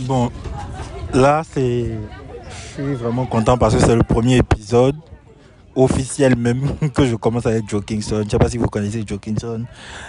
[0.00, 0.30] Bon,
[1.14, 1.98] là, c'est.
[2.76, 4.96] Je suis vraiment content parce que c'est le premier épisode
[5.74, 8.18] officiel même que je commence avec Joe Kingston.
[8.18, 9.64] Je ne sais pas si vous connaissez Joe Kingston.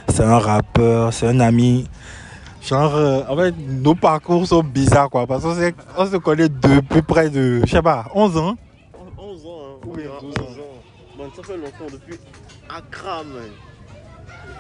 [0.10, 1.88] C'est un rappeur, c'est un ami.
[2.62, 5.26] Genre, euh, en fait, nos parcours sont bizarres, quoi.
[5.28, 5.56] Parce qu'on
[5.98, 8.56] on se connaît depuis près de, je sais pas, 11 ans.
[9.18, 9.80] 11 ans, hein.
[9.86, 11.18] Oui, On dira 12 ans.
[11.18, 12.20] Man, ça fait longtemps, depuis
[12.70, 13.44] Accra, man.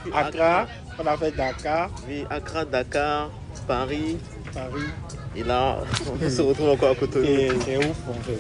[0.05, 0.68] Depuis Accra,
[1.00, 3.30] on a fait Dakar, Oui, Accra, Dakar,
[3.68, 4.18] Paris.
[4.54, 4.88] Paris.
[5.38, 5.77] Et là,
[6.21, 7.25] on se retrouve encore à Cotonou.
[7.25, 8.39] C'est c'est ouf en fait.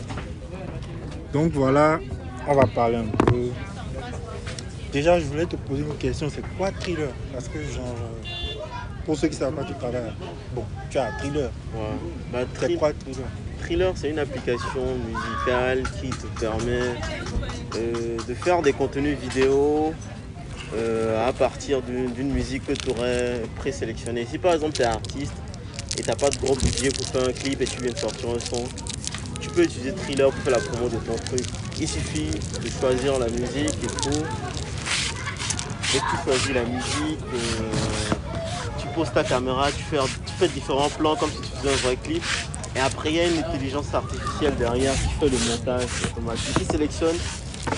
[1.31, 1.99] Donc voilà,
[2.47, 3.49] on va parler un peu.
[4.91, 7.09] Déjà, je voulais te poser une question, c'est quoi thriller?
[7.31, 8.27] Parce que genre, euh,
[9.05, 10.13] pour ceux qui ne savent pas, tu travailles.
[10.55, 11.51] Bon, tu as thriller.
[11.75, 11.81] Ouais.
[12.33, 12.39] Bah,
[12.79, 13.25] quoi thriller?
[13.59, 16.95] Thriller, c'est une application musicale qui te permet
[17.75, 19.93] euh, de faire des contenus vidéo
[20.73, 24.25] euh, à partir d'une d'une musique que tu aurais présélectionnée.
[24.29, 25.33] Si par exemple tu es artiste
[25.97, 27.97] et tu n'as pas de gros budget pour faire un clip et tu viens de
[27.97, 28.63] sortir un son,
[29.39, 31.45] tu peux utiliser Thriller pour faire la promo de ton truc.
[31.79, 34.23] Il suffit de choisir la musique et tout.
[35.93, 37.71] Dès que tu choisis la musique, euh,
[38.79, 41.77] tu poses ta caméra, tu fais, tu fais différents plans comme si tu faisais un
[41.77, 42.23] vrai clip.
[42.75, 46.65] Et après, il y a une intelligence artificielle derrière qui fait le montage automatique, qui
[46.65, 47.15] sélectionne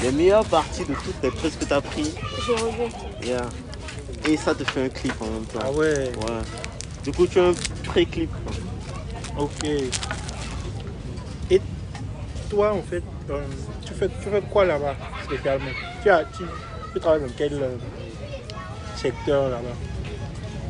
[0.01, 1.81] les meilleures parties de toutes les prises que tu as.
[2.45, 2.91] J'ai revu.
[3.23, 3.45] Yeah.
[4.27, 5.59] Et ça te fait un clip en même temps.
[5.63, 6.41] Ah ouais, Ouais.
[7.03, 7.53] Du coup, tu as un
[7.85, 8.29] pré-clip.
[9.37, 9.65] ok.
[11.51, 11.61] Et
[12.49, 13.43] toi, en fait, euh,
[13.85, 15.69] tu, fais, tu fais quoi là-bas spécialement?
[16.03, 16.43] Tu, as, tu,
[16.93, 17.75] tu travailles dans quel euh,
[18.95, 19.75] secteur là-bas?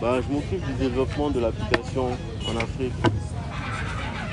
[0.01, 2.11] Bah, je m'occupe du développement de l'application
[2.47, 2.93] en Afrique.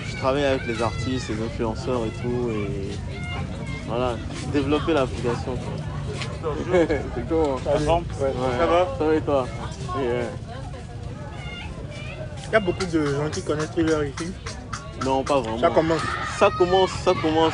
[0.09, 2.51] Je travaille avec les artistes, les influenceurs et tout.
[2.51, 2.95] Et
[3.89, 4.17] voilà,
[4.53, 5.57] développer l'application.
[6.73, 7.29] C'est
[7.65, 7.87] Salut.
[7.89, 7.99] Ouais.
[8.21, 8.33] Ouais.
[8.59, 8.87] Ça va?
[8.99, 9.47] Ça va et toi?
[9.99, 10.27] Yeah.
[12.49, 14.33] Il y a beaucoup de gens qui connaissent Thriller ici.
[15.05, 15.59] Non, pas vraiment.
[15.59, 16.01] Ça commence.
[16.39, 17.53] ça commence, ça commence.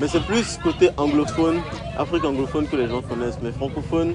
[0.00, 1.60] Mais c'est plus côté anglophone,
[1.98, 3.38] Afrique anglophone que les gens connaissent.
[3.42, 4.14] Mais francophone,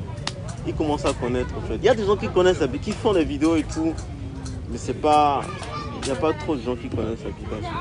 [0.66, 1.75] ils commencent à connaître en fait.
[1.75, 3.94] Il y a des gens qui connaissent, qui font des vidéos et tout.
[4.69, 5.41] Mais c'est pas.
[6.02, 7.75] Il n'y a pas trop de gens qui connaissent l'application.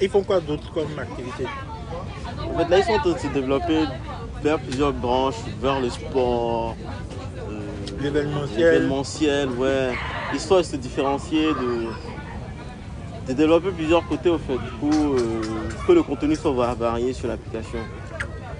[0.00, 1.44] Ils font quoi d'autre comme activité?
[2.42, 3.84] En fait, là, ils sont en train de se développer
[4.42, 6.76] vers plusieurs branches, vers le sport,
[7.48, 7.60] euh,
[8.00, 8.72] L'événementiel.
[8.72, 9.92] l'événementiel, ouais.
[10.34, 11.86] Histoire de se différencier, de,
[13.28, 14.54] de développer plusieurs côtés au fait.
[14.58, 15.42] Du coup, euh,
[15.86, 17.78] que le contenu soit va- varié sur l'application.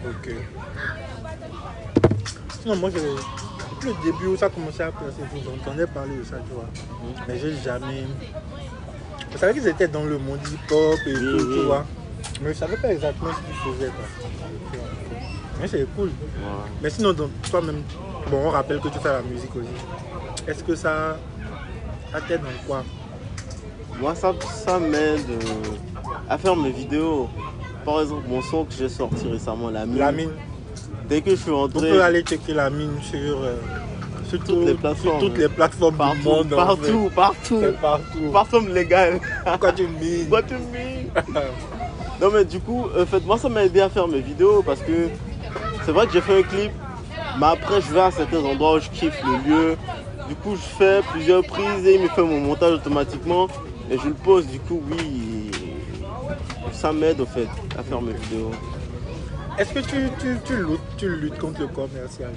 [0.06, 0.34] Ok.
[2.62, 2.98] Sinon, moi, je...
[2.98, 6.68] depuis le début où ça commençait à placer, j'entendais parler de ça, tu vois.
[7.28, 8.04] Mais j'ai jamais.
[9.32, 11.54] Je savais qu'ils étaient dans le monde hip-hop et Oui, tout, oui.
[11.58, 11.84] tu vois.
[12.40, 14.80] Mais je savais pas exactement ce qu'ils faisaient, quoi.
[15.60, 16.10] Mais c'est cool.
[16.82, 17.14] Mais sinon,
[17.50, 17.82] toi-même,
[18.30, 19.68] bon, on rappelle que tu fais la musique aussi.
[20.46, 21.16] Est-ce que ça,
[22.14, 22.84] ça t'aide dans quoi
[24.00, 25.74] Moi, ça, ça m'aide euh,
[26.28, 27.28] à faire mes vidéos.
[27.84, 29.98] Par exemple, mon son que j'ai sorti récemment, La Mine.
[29.98, 30.30] La mine.
[31.08, 33.56] Dès que je suis On rentré, peut aller checker la mine sur, euh,
[34.28, 35.20] sur Toutes tout- les sur plateformes.
[35.20, 36.52] toutes les plateformes partout, du monde.
[36.54, 37.72] en partout, partout, fait.
[37.72, 38.30] Partout.
[38.32, 39.20] plateforme légale.
[39.44, 40.28] Pourquoi tu mines?
[40.30, 41.42] Mean
[42.22, 44.80] Non mais du coup, en fait, moi ça m'a aidé à faire mes vidéos parce
[44.80, 45.08] que
[45.84, 46.72] c'est vrai que j'ai fait un clip,
[47.38, 49.76] mais après je vais à certains endroits où je kiffe le lieu.
[50.28, 53.46] Du coup, je fais plusieurs prises et il me fait mon montage automatiquement
[53.90, 54.46] et je le pose.
[54.46, 55.50] Du coup, oui,
[56.72, 57.48] ça m'aide au fait
[57.78, 58.50] à faire mes vidéos.
[59.58, 62.32] Est-ce que tu, tu, tu, luttes, tu luttes contre le commercial?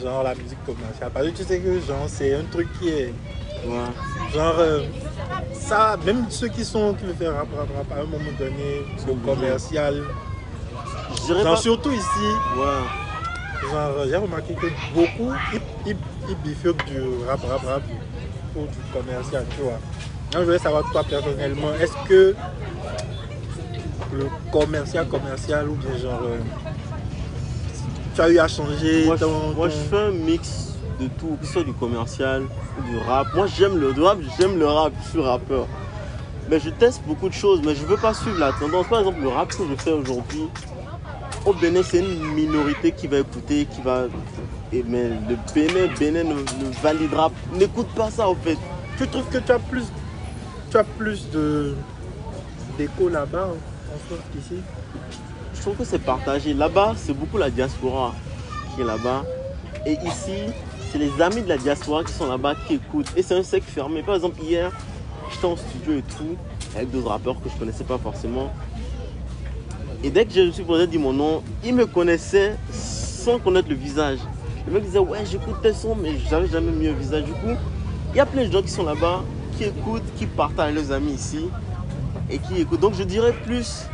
[0.00, 1.10] Genre la musique commerciale.
[1.12, 3.12] Parce que tu sais que genre c'est un truc qui est.
[3.66, 4.32] Ouais.
[4.32, 4.82] Genre euh,
[5.52, 8.82] ça, même ceux qui sont qui veulent faire rap, rap, rap, à un moment donné,
[9.06, 10.04] le commercial.
[11.26, 11.56] Genre pas.
[11.56, 13.70] surtout ici, Ouais.
[13.70, 15.60] genre j'ai remarqué que beaucoup ils,
[15.90, 15.96] ils,
[16.28, 17.82] ils bifurquent du rap, rap, rap
[18.54, 19.72] pour du commercial, tu vois.
[20.32, 22.34] Donc, je voulais savoir toi personnellement, est-ce que
[24.12, 26.38] le commercial commercial ou bien genre euh,
[28.14, 31.36] tu as eu à changer Moi, ton, moi, ton- je fais un mix de tout,
[31.40, 33.28] que ce soit du commercial ou du rap.
[33.34, 35.66] Moi, j'aime le rap, j'aime le rap, je suis rappeur.
[36.50, 38.86] Mais je teste beaucoup de choses, mais je veux pas suivre la tendance.
[38.88, 40.48] Par exemple, le rap que je fais aujourd'hui,
[41.44, 44.06] au Bénin, c'est une minorité qui va écouter, qui va.
[44.72, 48.58] Et mais le Bénin, Bénin ne, ne validera, n'écoute pas ça en fait.
[48.96, 49.84] Tu trouves que tu as plus
[50.70, 51.74] tu as plus de
[52.76, 53.56] d'écho là-bas en
[53.94, 54.60] en France qu'ici?
[55.54, 56.54] Je trouve que c'est partagé.
[56.54, 58.14] Là-bas, c'est beaucoup la diaspora
[58.74, 59.24] qui est là-bas.
[59.86, 60.52] Et ici,
[60.90, 63.10] c'est les amis de la diaspora qui sont là-bas qui écoutent.
[63.16, 64.02] Et c'est un cercle fermé.
[64.02, 64.70] Par exemple, hier,
[65.32, 66.36] j'étais en studio et tout,
[66.76, 68.52] avec d'autres rappeurs que je connaissais pas forcément.
[70.04, 73.68] Et dès que je me suis posé dire mon nom, ils me connaissaient sans connaître
[73.68, 74.18] le visage.
[74.68, 77.24] Le mec disait, ouais, j'écoute tes sons, mais j'avais jamais mis un visage.
[77.24, 77.56] Du coup,
[78.12, 79.22] il y a plein de gens qui sont là-bas,
[79.56, 81.48] qui écoutent, qui partagent leurs amis ici
[82.28, 82.80] et qui écoutent.
[82.80, 83.86] Donc je dirais plus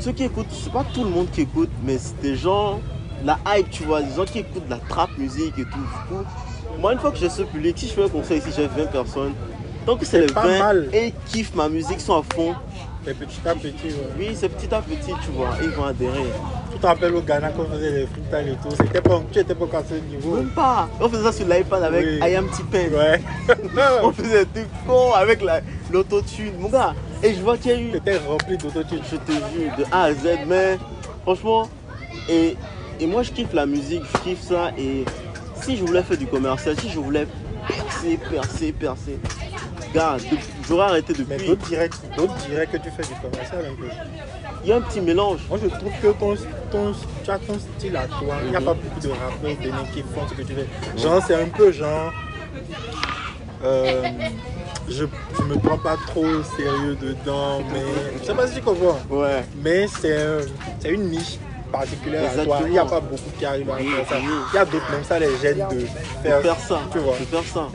[0.00, 2.80] ceux qui écoutent, c'est pas tout le monde qui écoute, mais c'est des gens,
[3.24, 5.78] la hype, tu vois, des gens qui écoutent de la trap musique et tout.
[5.78, 6.24] Du coup,
[6.80, 8.86] moi, une fois que j'ai ce public, si je fais un concert ici, j'ai 20
[8.86, 9.32] personnes.
[9.86, 10.88] Tant que c'est les pas 20 mal.
[10.92, 12.54] et ils kiffent ma musique, sont à fond.
[13.06, 14.12] Mais petit à petit, ouais.
[14.18, 16.32] Oui, c'est petit à petit, tu vois, ils vont adhérer.
[16.72, 19.38] Tu te rappelles au Ghana quand on faisait les freestyles et tout, c'était pas, tu
[19.40, 20.36] étais pas à ce niveau.
[20.36, 20.88] Même pas.
[21.00, 22.18] On faisait ça sur l'iPad avec Oui.
[22.30, 22.94] I am T-Pen.
[22.94, 23.20] Ouais.
[24.02, 25.60] On faisait des trucs cons avec la-
[25.90, 26.52] l'autotune.
[26.58, 29.00] Mon gars, et je vois qu'il y a eu C'était rempli d'autotune.
[29.10, 30.78] je te jure, de A à Z, mais
[31.22, 31.68] franchement,
[32.28, 32.56] et,
[33.00, 35.04] et moi je kiffe la musique, je kiffe ça, et
[35.62, 37.26] si je voulais faire du commercial, si je voulais
[37.66, 39.18] percer, percer, percer,
[39.94, 40.16] gars,
[40.68, 41.46] j'aurais arrêté Mais depuis.
[41.48, 43.88] d'autres diraient, d'autres diraient que tu fais du commercial un peu.
[44.68, 45.38] Il y a un petit mélange.
[45.48, 46.34] Moi, je trouve que ton,
[46.70, 46.92] ton,
[47.24, 48.34] tu as ton style à toi.
[48.44, 50.66] Il n'y a pas beaucoup de rappeurs qui font ce que tu fais.
[51.02, 52.12] Genre, c'est un peu genre.
[53.64, 54.02] euh,
[54.90, 57.80] je ne me prends pas trop au sérieux dedans, mais
[58.20, 58.98] je sais pas si tu comprends.
[59.08, 59.42] Ouais.
[59.64, 60.40] Mais c'est un-
[60.80, 61.38] c'est une niche
[61.72, 62.58] particulière à toi.
[62.66, 64.16] Il n'y a pas beaucoup qui arrivent à faire ça.
[64.18, 65.76] Il y a d'autres, même ça les gêne de
[66.28, 67.14] De faire, ça, Tu vois.
[67.18, 67.68] de faire ça.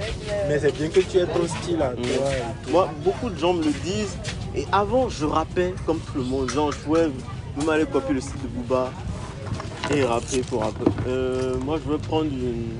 [0.47, 2.03] Mais c'est bien que tu aies ton style à toi.
[2.05, 2.71] et tout.
[2.71, 4.15] Moi, beaucoup de gens me le disent.
[4.55, 6.49] Et avant, je rappais comme tout le monde.
[6.49, 7.09] Genre, je pouvais
[7.57, 8.89] même aller copier le site de Booba
[9.93, 10.85] et rapper pour rapper.
[11.07, 12.77] Euh, moi, je veux prendre une-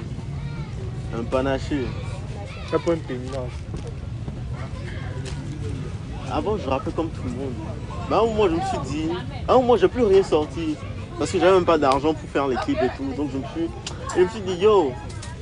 [1.20, 1.86] un panaché.
[2.88, 3.52] Une pénitence.
[6.32, 7.54] Avant, je rappais comme tout le monde.
[8.10, 9.10] Mais à un moment, je me suis dit,
[9.48, 10.76] à un moment, j'ai plus rien sorti.
[11.20, 13.06] Parce que j'avais même pas d'argent pour faire les clips et tout.
[13.16, 13.70] Donc, je me suis,
[14.16, 14.92] je me suis dit, yo,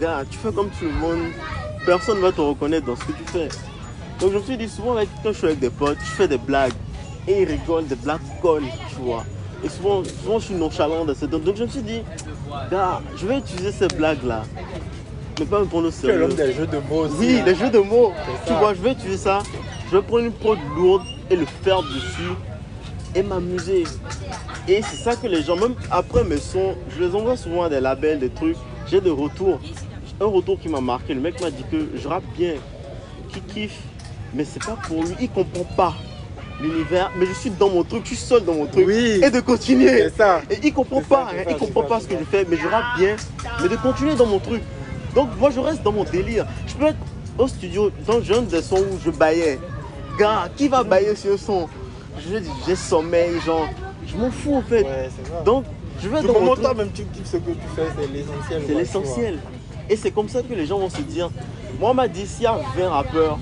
[0.01, 1.19] gars, tu fais comme tout le monde.
[1.85, 3.47] Personne ne va te reconnaître dans ce que tu fais.
[4.21, 6.27] Donc, je me suis dit, souvent, avec, quand je suis avec des potes, je fais
[6.27, 6.73] des blagues.
[7.27, 9.23] Et ils rigolent, des blagues collent, tu vois.
[9.63, 12.01] Et souvent, souvent je suis nonchalant de cette Donc, je me suis dit,
[12.71, 14.43] gars, je vais utiliser ces blagues-là.
[15.39, 16.19] Mais pas me prendre au Tu sérieux.
[16.19, 17.15] l'homme des jeux de mots aussi.
[17.19, 18.11] Oui, les jeux de mots.
[18.45, 19.39] Tu vois, je vais utiliser ça.
[19.89, 22.33] Je vais prendre une prod lourde et le faire dessus
[23.15, 23.83] et m'amuser.
[24.67, 27.69] Et c'est ça que les gens, même après mes sons, je les envoie souvent à
[27.69, 28.57] des labels, des trucs.
[28.87, 29.59] J'ai des retours.
[30.19, 31.13] Un retour qui m'a marqué.
[31.13, 32.53] Le mec m'a dit que je rappe bien,
[33.31, 33.79] qu'il kiffe,
[34.33, 35.15] mais c'est pas pour lui.
[35.19, 35.93] Il comprend pas
[36.61, 37.11] l'univers.
[37.17, 38.85] Mais je suis dans mon truc, je suis seul dans mon truc.
[38.87, 39.21] Oui.
[39.23, 40.09] Et de continuer.
[40.09, 40.41] Ça.
[40.49, 42.57] Et il comprend ça, pas, hein, ça, il comprend pas ce que je fais, mais
[42.57, 43.15] je rappe bien,
[43.61, 44.61] mais de continuer dans mon truc.
[45.15, 46.45] Donc moi je reste dans mon délire.
[46.67, 46.97] Je peux être
[47.37, 49.59] au studio, dans un des sons où je baillais.
[50.19, 51.67] Gars, qui va bailler sur un son?
[52.19, 53.67] Je dis j'ai sommeil, genre,
[54.05, 54.83] je m'en fous en fait.
[54.83, 55.09] Ouais.
[55.45, 55.65] Donc
[56.01, 58.63] je vais dans mon truc, toi même tu kiffes ce que tu fais, c'est l'essentiel.
[58.67, 59.39] c'est l'essentiel.
[59.89, 61.29] Et c'est comme ça que les gens vont se dire,
[61.79, 63.39] moi on m'a dit s'il y a 20 rappeurs,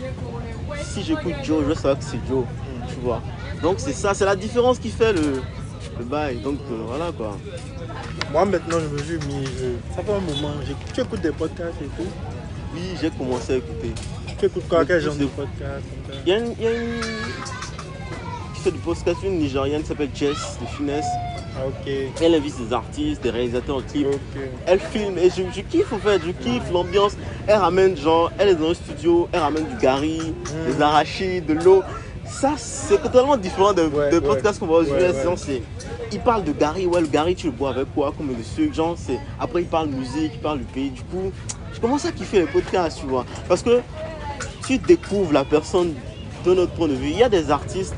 [0.83, 2.44] si j'écoute Joe, je vais savoir que c'est Joe,
[2.88, 3.21] tu vois.
[3.62, 5.42] Donc c'est ça, c'est la différence qui fait le,
[5.98, 6.38] le bail.
[6.42, 7.38] Donc euh, voilà quoi.
[8.31, 10.54] Moi maintenant je me suis mis, je- ça fait un moment,
[10.94, 12.07] tu écoutes des podcasts et tout?
[12.74, 13.92] Oui, j'ai commencé à écouter.
[14.39, 15.83] Tu écoutes quoi, quel genre de- podcast
[16.25, 17.01] Il y a une, il y a une
[18.56, 21.06] qui fait du podcast, une nigérienne qui s'appelle Jess de Finesse.
[22.21, 24.07] Elle invite des artistes, des réalisateurs en clip.
[24.65, 27.13] Elle filme et je, je kiffe en fait, je kiffe l'ambiance.
[27.47, 30.71] Elle ramène genre, elle est dans un studio, elle ramène du gari, Mm.
[30.75, 31.81] des arachides, de l'eau.
[32.25, 34.21] Ça, c'est totalement différent de, Ouais, de ouais.
[34.21, 35.11] podcasts qu'on voit aux Ouais,
[36.11, 38.73] il parle de gari, ouais, le gari, tu le bois avec quoi, comme le sucre,
[38.73, 39.19] genre, c'est.
[39.39, 40.89] Après, il parle musique, il parle du pays.
[40.91, 41.31] Du coup,
[41.73, 43.25] je commence à kiffer les podcasts, tu vois?
[43.47, 43.81] Parce que
[44.67, 45.94] tu découvres la personne
[46.45, 47.09] de notre point de vue.
[47.09, 47.95] Il y a des artistes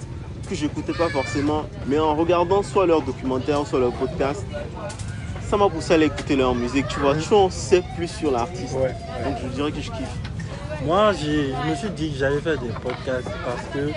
[0.52, 4.46] que j'écoutais pas forcément, mais en regardant soit leurs documentaires, soit leurs podcasts,
[5.50, 7.16] ça m'a poussé à aller écouter leur musique, tu vois.
[7.16, 8.74] Tu en sais plus sur l'artiste.
[8.74, 8.94] Ouais, ouais.
[9.24, 10.16] Donc je dirais que je kiffe.
[10.86, 13.92] Moi, je me suis dit que j'allais faire des podcasts parce que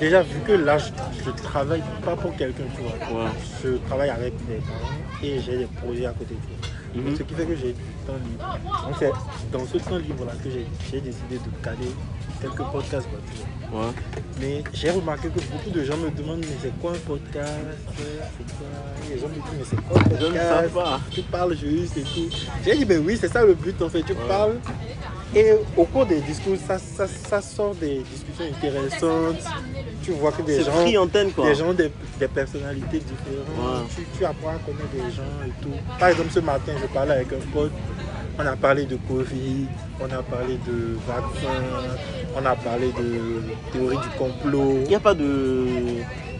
[0.00, 0.86] déjà vu que là, je,
[1.22, 3.24] je travaille pas pour quelqu'un, tu vois.
[3.24, 3.30] Ouais.
[3.62, 6.34] Je travaille avec des gens et j'ai des projets à côté.
[6.34, 6.68] tu vois.
[6.94, 7.16] Mhm.
[7.16, 8.58] Ce qui fait que j'ai du temps libre.
[8.86, 9.12] Donc c'est
[9.52, 11.90] dans ce temps libre-là que j'ai décidé de caler
[12.40, 13.08] quelques podcasts.
[13.72, 13.80] Ouais.
[14.40, 17.50] Mais j'ai remarqué que beaucoup de gens me demandent mais c'est quoi un podcast?
[17.96, 18.68] C'est quoi?
[19.10, 20.74] Les gens me disent mais c'est quoi un Je ne sais podcast?
[20.74, 21.00] pas.
[21.10, 22.28] Tu parles juste et tout.
[22.64, 24.02] J'ai dit ben oui c'est ça le but en fait.
[24.02, 24.18] Tu Ouais.
[24.28, 24.56] parles
[25.34, 29.42] et au cours des discours ça, ça, ça sort des discussions intéressantes.
[30.02, 31.46] Tu vois que des gens, antenne quoi.
[31.46, 33.48] des gens des, des personnalités différentes.
[33.58, 33.86] Ouais.
[33.96, 35.70] Tu, tu apprends à connaître des gens et tout.
[35.98, 37.72] Par exemple ce matin je parlais avec un pote.
[38.36, 39.66] On a parlé de Covid,
[40.00, 41.62] on a parlé de vaccins,
[42.36, 44.78] on a parlé de théorie du complot.
[44.82, 45.66] Il n'y a pas de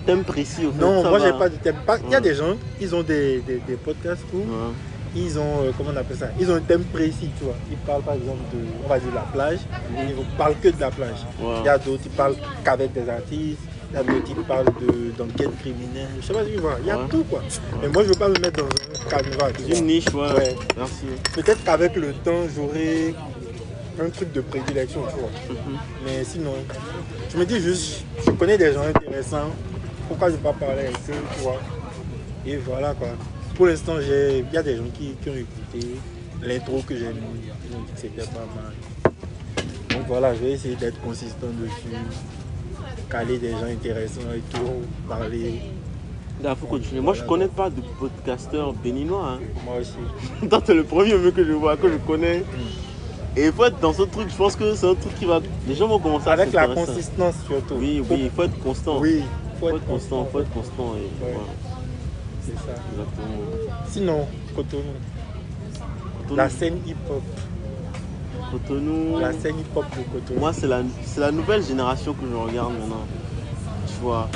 [0.05, 0.81] thème précis au fait.
[0.81, 1.77] Non, moi j'ai pas de thème.
[2.07, 2.21] Il y a Ouais.
[2.21, 4.73] des gens, ils ont des, des, des podcasts où Ouais.
[5.17, 7.55] Ils ont, euh, comment on appelle ça Ils ont un thème précis, tu vois.
[7.71, 9.59] Ils parlent par exemple de, on va dire la plage,
[9.97, 11.19] ils ne parlent que de la plage.
[11.41, 13.59] Il y a d'autres qui parlent qu'avec des artistes,
[13.91, 16.09] il y a d'autres qui parlent de- d'enquête criminelle.
[16.21, 17.09] Je sais pas si tu vois, il y a Ouais.
[17.09, 17.43] tout quoi.
[17.81, 19.49] Mais moi je veux pas me mettre dans un vois.
[19.79, 20.33] Une niche, ouais.
[20.33, 20.57] Ouais.
[20.77, 21.05] Merci.
[21.35, 23.15] Peut-être qu'avec le temps, j'aurai
[24.03, 25.31] un truc de prédilection, tu vois.
[25.51, 25.79] Mhm.
[26.05, 26.55] Mais sinon,
[27.33, 29.51] je me dis juste, je connais des gens intéressants.
[30.09, 31.61] Pourquoi je ne vais pas parler avec eux, tu vois?
[32.47, 33.09] Et voilà quoi.
[33.55, 35.95] Pour l'instant, il y a des gens qui, qui ont écouté
[36.43, 37.21] l'intro que j'ai mis.
[37.71, 39.13] Ils ont dit que c'était pas mal.
[39.91, 41.97] Donc voilà, je vais essayer d'être consistant dessus.
[43.11, 44.83] Caler des gens intéressants et tout.
[45.09, 45.61] Parler.
[46.43, 47.01] Il faut continuer.
[47.01, 49.35] Moi, je connais pas de podcasteur béninois.
[49.35, 49.39] hein.
[49.65, 49.93] Moi aussi.
[50.49, 52.43] Toi, t'es le premier mec que je vois, que je connais.
[53.37, 55.41] Et il faut être dans ce truc, je pense que c'est un truc qui va.
[55.69, 57.75] Les gens vont commencer à Avec la consistance surtout.
[57.79, 59.01] Oui, oui, il faut être constant.
[59.01, 60.95] Oui, Il faut être constant, il faut être constant.
[60.97, 61.33] Et, Ouais.
[61.33, 61.39] voilà,
[62.47, 62.75] C'est ça.
[62.93, 63.39] exactement.
[63.89, 64.83] Sinon, Cotonou,
[66.23, 67.23] Cotonou, la scène hip-hop.
[68.51, 69.19] Cotonou.
[69.19, 70.41] La scène hip-hop de Cotonou.
[70.41, 70.83] Moi, c'est la,
[71.19, 73.07] la nouvelle génération que je regarde maintenant.
[73.87, 74.29] Tu vois,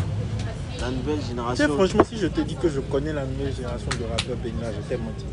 [0.80, 1.68] la nouvelle Tu sais, génération.
[1.74, 4.88] franchement, si je te dis que je connais la nouvelle génération de rappeurs béninois, je
[4.88, 5.24] t'ai menti.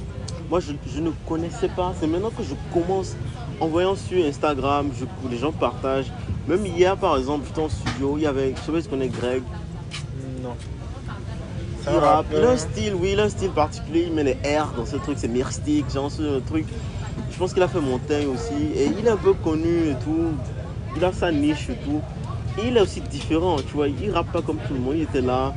[0.49, 1.93] Moi, je, je ne connaissais pas.
[1.99, 3.15] C'est maintenant que je commence
[3.59, 6.11] en voyant sur Instagram, je, les gens partagent.
[6.47, 8.89] Même hier, par exemple, j'étais en studio, il y avait, je sais pas si tu
[8.91, 9.41] connais Greg,
[10.43, 10.55] Non.
[11.87, 12.25] Il rappe.
[12.31, 14.85] Il a un style, oui, il a un style particulier, il met les R dans
[14.85, 16.65] ce truc, c'est mystique, genre ce truc.
[17.31, 20.33] Je pense qu'il a fait Montagne aussi, et il est un peu connu et tout.
[20.95, 22.01] Il a sa niche et tout.
[22.57, 25.03] Et il est aussi différent, tu vois, il rappe pas comme tout le monde, il
[25.03, 25.53] était là.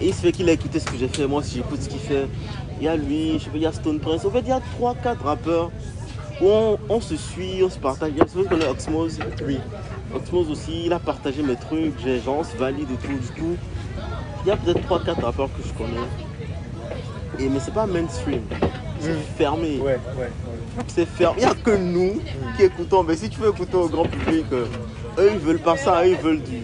[0.00, 1.88] Et il se fait qu'il a écouté ce que j'ai fait, moi aussi j'écoute ce
[1.88, 2.26] qu'il fait.
[2.80, 4.24] Il y a lui, je sais pas, il y a Stone Prince.
[4.24, 5.70] En fait, il y a 3-4 rappeurs
[6.40, 8.12] où on, on se suit, on se partage.
[8.34, 9.18] Qu'on connaît Oxmose.
[9.46, 9.58] Oui.
[10.14, 13.12] Oxmose aussi, il a partagé mes trucs, j'ai gens se valide et tout.
[13.12, 13.56] Du coup,
[14.44, 16.06] il y a peut-être 3-4 rappeurs que je connais.
[17.38, 18.42] Et, mais c'est pas mainstream.
[19.00, 19.18] C'est Mm.
[19.38, 19.78] fermé.
[19.78, 20.30] Ouais, ouais, ouais.
[20.88, 21.36] C'est fermé.
[21.40, 22.20] Il n'y a que nous
[22.56, 23.02] qui écoutons.
[23.02, 24.66] Mais si tu veux écouter au grand public, euh,
[25.18, 26.60] eux ils veulent pas ça, eux ils veulent du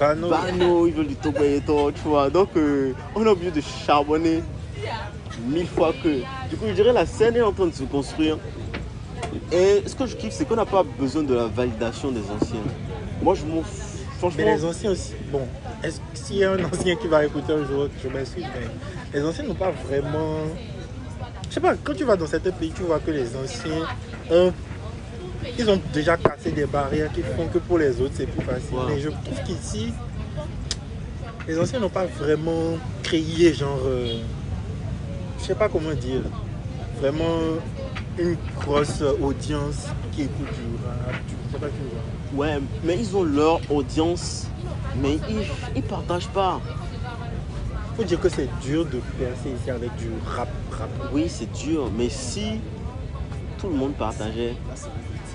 [0.00, 2.30] Bano, Bano, ils veulent du Tobayeto, tu vois.
[2.30, 4.42] Donc euh, on est obligé de charbonner
[5.46, 6.08] mille fois que.
[6.48, 8.38] Du coup, je dirais la scène est en train de se construire.
[9.52, 12.60] Et ce que je kiffe, c'est qu'on n'a pas besoin de la validation des anciens.
[13.22, 13.95] Moi, je m'en fous.
[14.18, 15.46] Franchement, Mais les anciens aussi, bon,
[15.82, 18.66] est-ce s'il y a un ancien qui va écouter un jour, je m'excuse, mais
[19.18, 20.38] les anciens n'ont pas vraiment.
[21.48, 23.86] Je sais pas, quand tu vas dans certains pays, tu vois que les anciens
[24.30, 24.52] ont.
[25.58, 28.76] Ils ont déjà cassé des barrières qui font que pour les autres c'est plus facile.
[28.88, 29.92] Mais je trouve qu'ici,
[31.46, 33.80] les anciens n'ont pas vraiment créé genre.
[33.86, 34.18] euh,
[35.38, 36.22] je sais pas comment dire.
[37.00, 37.38] Vraiment
[38.18, 41.14] une grosse audience qui écoute du rap.
[41.48, 42.02] Je sais pas si tu vois.
[42.34, 44.46] Ouais, mais ils ont leur audience,
[45.00, 46.60] mais ils, ils partagent pas.
[47.96, 50.90] faut dire que c'est dur de percer ici avec du rap, rap.
[51.12, 52.60] Oui, c'est dur, mais si
[53.58, 54.54] tout le monde partageait,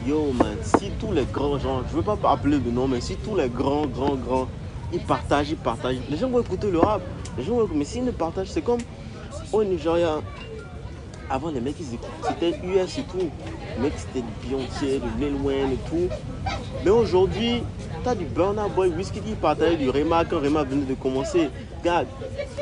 [0.08, 3.16] yo man, si tous les grands gens, je veux pas appeler de nom, mais si
[3.16, 4.48] tous les grands, grands, grands,
[4.94, 7.02] ils partagent, ils partagent, les gens vont écouter le rap.
[7.38, 8.82] Les gens vont écouter, mais s'ils ne partagent, c'est comme
[9.54, 10.20] au Nigeria.
[11.32, 13.30] Avant, les mecs, c'était US et tout.
[13.78, 15.36] Les mecs, c'était du Beyoncé, du Lil
[15.72, 16.10] et tout.
[16.84, 17.64] Mais aujourd'hui,
[18.04, 21.50] t'as du Burna Boy, Whisky qui partageait du Rema quand Rema venait de commencer.
[21.80, 22.08] Regarde,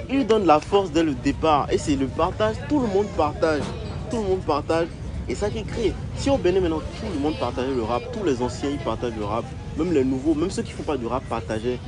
[0.07, 1.67] il donne la force dès le départ.
[1.71, 3.63] Et c'est le partage, tout le monde partage.
[4.11, 4.87] Tout le monde partage.
[5.27, 5.93] Et ça qui crée.
[6.15, 9.17] Si au Bénin maintenant, tout le monde partageait le rap, tous les anciens ils partagent
[9.17, 9.45] le rap,
[9.77, 11.79] même les nouveaux, même ceux qui font pas du rap partageaient.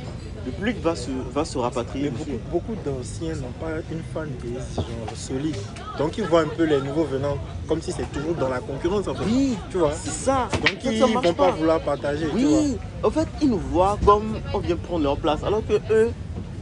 [0.45, 5.15] Le public va se, va se rapatrier beaucoup, beaucoup d'anciens n'ont pas une fanbase genre
[5.15, 5.55] solide.
[5.99, 9.07] Donc ils voient un peu les nouveaux venants comme si c'est toujours dans la concurrence
[9.07, 9.23] en fait.
[9.25, 9.91] Oui, Tu vois?
[9.93, 10.49] c'est ça.
[10.51, 11.51] Donc Ça, ils ne vont pas pas.
[11.51, 12.25] vouloir partager.
[12.25, 12.59] tu vois.
[12.59, 16.11] Oui, en fait, ils nous voient comme on vient prendre leur place, alors que eux,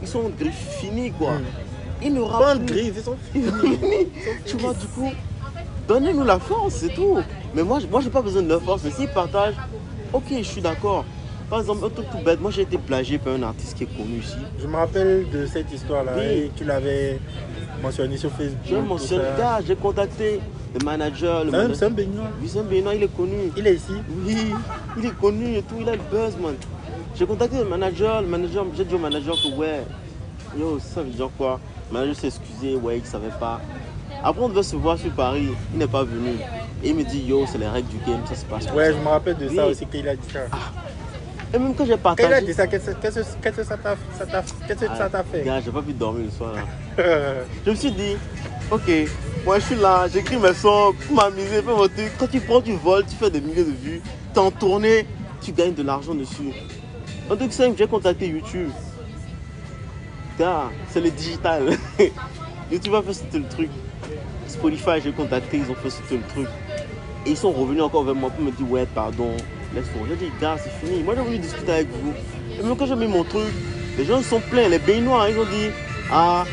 [0.02, 1.32] ils sont griffes finis quoi.
[1.32, 1.44] Mm.
[2.02, 2.64] Ils nous Pas rappellent.
[2.66, 4.08] de griffe, ils sont finis.
[4.46, 5.10] tu vois, du coup,
[5.88, 7.18] donnez-nous la force, c'est tout.
[7.54, 8.82] Mais moi, moi, j'ai pas besoin de leur force.
[8.84, 9.56] Mais s'ils partagent,
[10.12, 11.04] ok, je suis d'accord.
[11.50, 13.86] Par exemple, un truc tout bête, moi j'ai été plagié par un artiste qui est
[13.96, 14.36] connu ici.
[14.60, 16.22] Je me rappelle de cette histoire-là Oui.
[16.24, 17.18] et tu l'avais
[17.82, 18.60] mentionné sur Facebook.
[19.00, 20.40] Je gars, j'ai contacté
[20.78, 21.44] le manager.
[21.44, 22.26] Le C'est un- béninois.
[22.40, 23.50] Oui, c'est un Béninois, il est connu.
[23.56, 23.92] Il est ici.
[24.24, 24.36] Oui,
[24.96, 26.54] il est connu et tout, il a le buzz, man.
[27.16, 29.82] J'ai contacté le manager, le manager, j'ai dit au manager que ouais,
[30.56, 31.58] yo, ça veut dire quoi?
[31.90, 33.60] Le manager s'est excusé, ouais, il savait pas.
[34.22, 36.30] Après, on devait se voir sur Paris, il n'est pas venu.
[36.84, 38.98] Et il me dit, yo, c'est les règles du game, ça se passe Ouais, je
[38.98, 40.40] me rappelle de ça aussi qu'il a dit ça.
[41.52, 42.46] Et même quand j'ai Quand il a partagé.
[42.46, 45.42] dit ça, qu'est-ce que ça t'a que fait?
[45.42, 46.62] Gars, j'ai pas pu dormir le soir là.
[47.66, 48.16] Je me suis dit,
[48.70, 48.90] ok,
[49.44, 52.12] moi je suis là, j'écris mes sons pour m'amuser, pour mon truc.
[52.18, 54.00] Quand tu prends du vol, tu fais des milliers de vues,
[54.32, 55.06] t'es en tournée,
[55.40, 56.52] tu gagnes de l'argent dessus.
[57.28, 58.70] Truc simple, j'ai contacté YouTube.
[60.38, 61.76] Gars, c'est le digital.
[62.70, 63.70] YouTube a fait sauter le truc.
[64.46, 66.48] Spotify, j'ai contacté, ils ont fait sauter le truc.
[67.26, 69.30] Et ils sont revenus encore vers moi pour me dire, ouais, pardon,
[69.74, 70.10] laisse tomber.
[70.10, 71.02] J'ai dit, gars, c'est fini.
[71.02, 72.12] Moi, j'ai voulu discuter avec vous.
[72.58, 73.48] Et même quand j'ai mis mon truc,
[73.98, 74.68] les gens sont pleins.
[74.68, 75.70] Les Béninois, ils ont dit,
[76.10, 76.44] ah,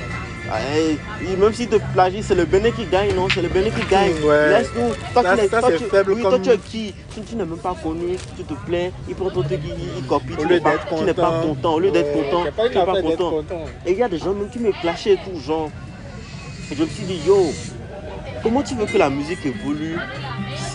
[0.72, 0.98] hey,
[1.38, 4.14] même si te plagie, c'est le Bénin qui gagne, non C'est le Bénin qui gagne.
[4.24, 4.50] Ouais.
[4.50, 4.90] Laisse-nous.
[5.14, 6.94] Toi, Ça- tu ça, toi, tu- faible oui, comme- toi, tu es qui?
[7.14, 10.04] Tu, tu n'es même pas connu, tu te plains, il prend ton truc, il, il
[10.08, 11.74] copie, Au tu lieu n'es pas, d'être tu n'es pas content.
[11.74, 13.30] Au lieu d'être Ouais, content, tu n'es pas content.
[13.32, 13.66] content.
[13.86, 15.70] Et il y a des gens même qui me clashaient et tout, genre.
[16.72, 17.52] Et je me suis dit, yo,
[18.44, 19.98] comment tu veux que la musique évolue?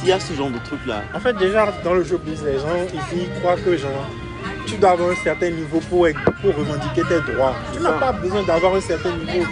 [0.02, 2.59] S'il y a ce genre de truc là En fait, déjà, dans le showbiz, les
[2.59, 4.09] gens ici croient que genre,
[4.66, 6.09] tu dois avoir un certain niveau pour,
[6.40, 7.54] pour revendiquer tes droits.
[7.73, 9.47] Tu n'as pas besoin d'avoir un certain niveau.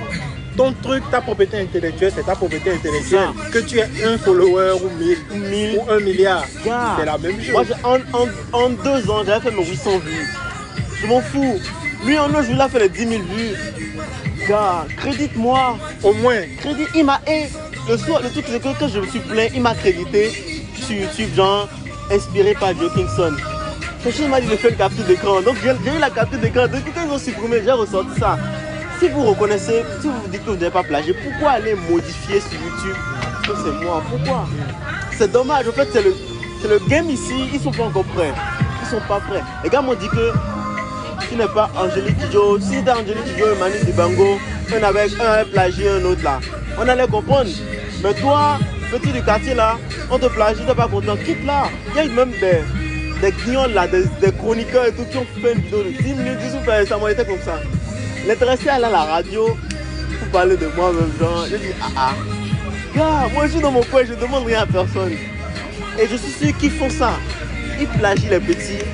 [0.57, 3.28] Ton truc, ta propriété intellectuelle, c'est ta propriété intellectuelle.
[3.52, 5.78] Que tu aies un follower ou mille, Mille.
[5.78, 7.52] ou un milliard, c'est la même chose.
[7.52, 8.26] Moi, en, en,
[8.64, 10.28] en deux ans, j'avais fait mes 800 vues.
[11.00, 11.61] Je m'en fous.
[12.04, 13.54] Lui, en un jour, il a fait les 10 000 vues.
[14.49, 15.76] Gars, crédite-moi.
[16.02, 17.21] Au moins, Crédit, il m'a.
[17.28, 17.47] Et
[17.88, 20.30] le soir, le truc, c'est que quand je me suis plaint, il m'a crédité
[20.75, 21.68] sur YouTube, genre,
[22.10, 23.34] inspiré par Joe Kingston.
[24.18, 25.42] Il m'a dit de faire une capture d'écran.
[25.42, 26.66] Donc, j'ai eu la capture d'écran.
[26.68, 28.38] Donc, quand ils ont supprimé, j'ai ressorti ça.
[28.99, 32.40] Si vous reconnaissez, si vous vous dites que vous n'avez pas plagié, pourquoi aller modifier
[32.40, 32.96] sur YouTube?
[33.46, 34.46] Que c'est moi Pourquoi?
[35.16, 35.68] C'est dommage.
[35.68, 36.14] En fait, c'est le,
[36.68, 37.49] le game ici.
[37.52, 38.32] Ils sont pas encore prêts.
[38.82, 39.42] Ils sont pas prêts.
[39.64, 40.32] Les gars m'ont dit que
[41.29, 42.59] tu n'es pas Angélique Kidjo.
[42.61, 44.39] Si c'était Angélique Kidjo et Manu Dibango,
[44.75, 46.41] un avec un avait plagié un autre là,
[46.79, 47.50] on allait comprendre.
[48.03, 48.59] Mais toi,
[48.91, 49.79] petit du quartier là,
[50.11, 51.65] on te plagie, t'es pas content, quitte là.
[51.91, 52.61] Il y a même des,
[53.21, 56.39] des guignols là, des, chroniqueurs et tout qui ont fait une vidéo de 10 minutes,
[56.39, 57.61] 10 minutes, ça m'a été comme ça.
[58.27, 59.57] L'intéressé aller à la radio
[60.19, 62.12] pour parler de moi-même, genre, je dis ah ah.
[62.95, 65.12] Gars, moi je suis dans mon coin, je demande rien à personne.
[65.99, 67.12] Et je suis sûr qu'ils font ça.
[67.81, 68.85] Ils plagient les petits,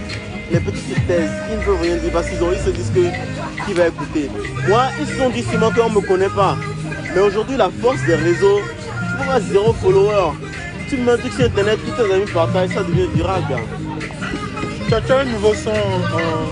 [0.53, 2.93] les petits se taisent, ils ne peuvent rien dire parce qu'ils ont, ils se disent
[2.95, 4.31] que qui va écouter.
[4.69, 6.57] Moi, ils se sont dit sûrement qu'on ne me connaît pas.
[7.15, 8.61] Mais aujourd'hui, la force des réseaux,
[9.17, 10.33] tu avoir zéro follower.
[10.89, 13.57] Tu mets un truc sur internet, tous tes amis partagent, ça devient viral, gars.
[14.87, 16.47] tu as, un nouveau son, euh,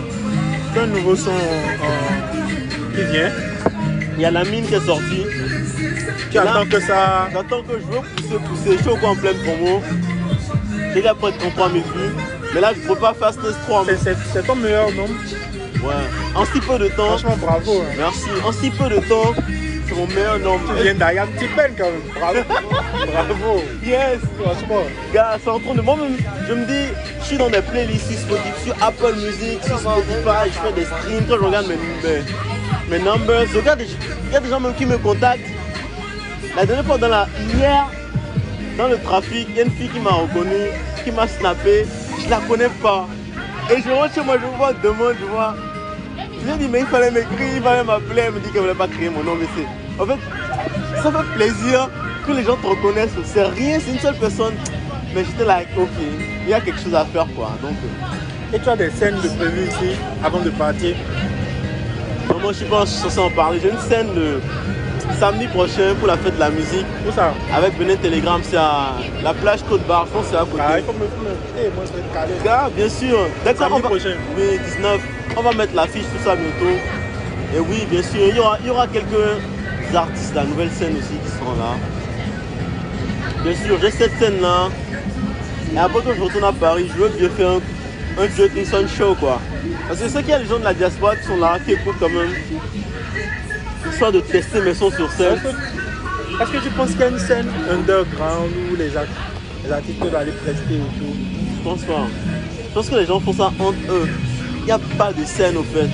[0.72, 3.30] tu as un nouveau son euh, qui vient.
[4.16, 5.24] Il y a la mine qui est sortie.
[6.30, 7.28] Tu attends que ça.
[7.32, 8.76] J'attends que je veux pousser, pousser.
[8.76, 9.82] Je suis encore en pleine promo.
[10.94, 12.14] Déjà près de 33 000 vues.
[12.54, 13.84] Mais là, je ne peux pas faire Stress 3.
[14.02, 15.14] C'est- ton meilleur nombre.
[15.82, 15.92] Ouais.
[16.34, 17.18] En si peu de temps.
[17.18, 17.80] Franchement, bravo.
[17.82, 17.94] hein.
[17.98, 18.28] Merci.
[18.46, 19.34] En si peu de temps,
[19.86, 20.60] c'est mon meilleur nombre.
[20.76, 22.00] Tu viens d'Ayam Tipen quand même.
[22.18, 22.38] Bravo.
[23.12, 23.62] bravo.
[23.84, 24.18] Yes.
[24.42, 24.82] Franchement.
[25.12, 25.80] Gars, c'est en train de.
[25.82, 26.16] Moi-même,
[26.48, 30.46] je me dis, je suis dans des playlists sur Spotify, sur Apple Music, sur Spotify,
[30.46, 31.26] je fais des streams.
[31.28, 34.74] Quand je regarde mes, mes, mes numbers, je regarde, il y a des gens même
[34.74, 35.40] qui me contactent.
[36.56, 37.84] La dernière fois, dans la, hier,
[38.76, 40.70] dans le trafic, il y a une fille qui m'a reconnu,
[41.04, 41.86] qui m'a snappé.
[42.24, 43.06] Je la connais pas.
[43.70, 45.54] Et je rentre chez moi, je vois, demande, je vois.
[46.40, 48.22] Je lui ai dit, mais il fallait m'écrire, il fallait m'appeler.
[48.26, 50.02] Elle me dit qu'elle ne voulait pas créer mon nom, mais c'est.
[50.02, 50.18] En fait,
[51.02, 51.88] ça fait plaisir
[52.26, 53.14] que les gens te reconnaissent.
[53.24, 54.54] C'est rien, c'est une seule personne.
[55.14, 55.88] Mais j'étais là, ok,
[56.42, 57.52] il y a quelque chose à faire, quoi.
[57.62, 60.96] Donc, euh, Et tu as des scènes de prévues ici avant de partir?
[62.28, 63.60] non, moi, je pas censé en parler.
[63.62, 64.40] J'ai une scène le
[65.18, 67.32] samedi prochain pour la fête de la musique Où ça?
[67.54, 68.40] Avec Benet Telegram.
[68.42, 70.62] C'est à la plage Côte-Barre, je pense que c'est à côté.
[70.66, 72.34] Ah, il faut me faut me- moi je vais te caler.
[72.44, 73.18] Gars, bien sûr.
[73.44, 74.14] Dès que ça, Samedi on va, prochain.
[74.36, 75.00] Oui, 19.
[75.36, 76.76] On va mettre l'affiche, tout ça bientôt.
[77.54, 80.70] Et oui, bien sûr, il y aura, il y aura quelques artistes de la nouvelle
[80.70, 81.76] scène aussi qui seront là.
[83.44, 84.68] Bien sûr, j'ai cette scène-là.
[85.74, 89.14] Et après, quand je retourne à Paris, je veux bien faire un, un Joe show,
[89.18, 89.40] quoi.
[89.86, 91.58] Parce que je sais qu'il y a des gens de la diaspora qui sont là,
[91.64, 92.32] qui écoutent quand même.
[93.90, 95.38] Histoire de tester mes sons sur scène.
[96.40, 99.04] Est-ce que, tu penses qu'il y a une scène underground où les, art-
[99.64, 101.14] les artistes peuvent aller prester et tout
[101.58, 102.06] Je pense pas.
[102.68, 104.08] Je pense que les gens font ça entre eux.
[104.60, 105.88] Il n'y a pas de scène au fait.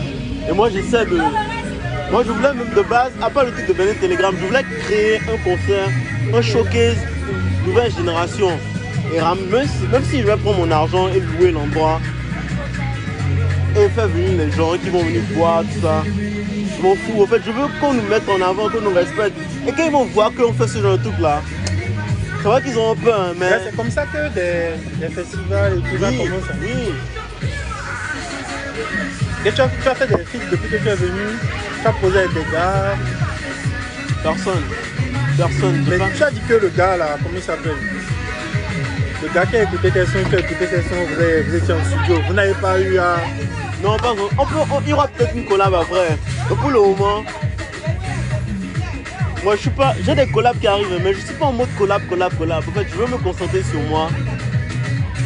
[0.49, 1.19] Et moi j'essaie de.
[2.11, 4.65] Moi je voulais même de base, à part le truc de Benet Telegram, je voulais
[4.81, 5.89] créer un concert,
[6.35, 6.97] un showcase
[7.67, 8.51] nouvelle génération.
[9.15, 12.01] Et même si, même si je vais prendre mon argent et louer l'endroit
[13.77, 16.03] et faire venir les gens qui vont venir voir tout ça.
[16.81, 17.23] Je m'en fous.
[17.23, 19.37] En fait, je veux qu'on nous mette en avant, qu'on nous respecte.
[19.67, 21.43] Et quand ils vont voir qu'on fait ce genre de truc là,
[22.43, 23.51] c'est vrai qu'ils ont un peu, hein, mais.
[23.65, 26.57] C'est comme ça que des, des festivals et tout ça Oui, commencent.
[26.63, 26.95] oui.
[29.45, 31.39] Et tu as, tu as fait des feats depuis que tu es venu,
[31.83, 32.97] tu as posé avec des gars.
[34.23, 34.63] Personne.
[35.37, 35.85] Personne.
[35.89, 37.73] Mais tu as dit que le gars là, comment il s'appelle?
[39.23, 41.05] Le gars qui a écouté tes sons, qui a écouté tes sons,
[41.47, 43.17] vous, étiez en studio, vous n'avez pas eu à.
[43.83, 44.13] Non, pas.
[44.13, 46.19] On peut, on- il y aura peut-être une collab après.
[46.51, 47.25] Mais pour le moment,
[49.45, 49.95] moi je suis pas.
[50.05, 52.59] J'ai des collabs qui arrivent, mais je suis pas en mode collab, collab, collab.
[52.69, 54.09] En fait, je veux me concentrer sur moi.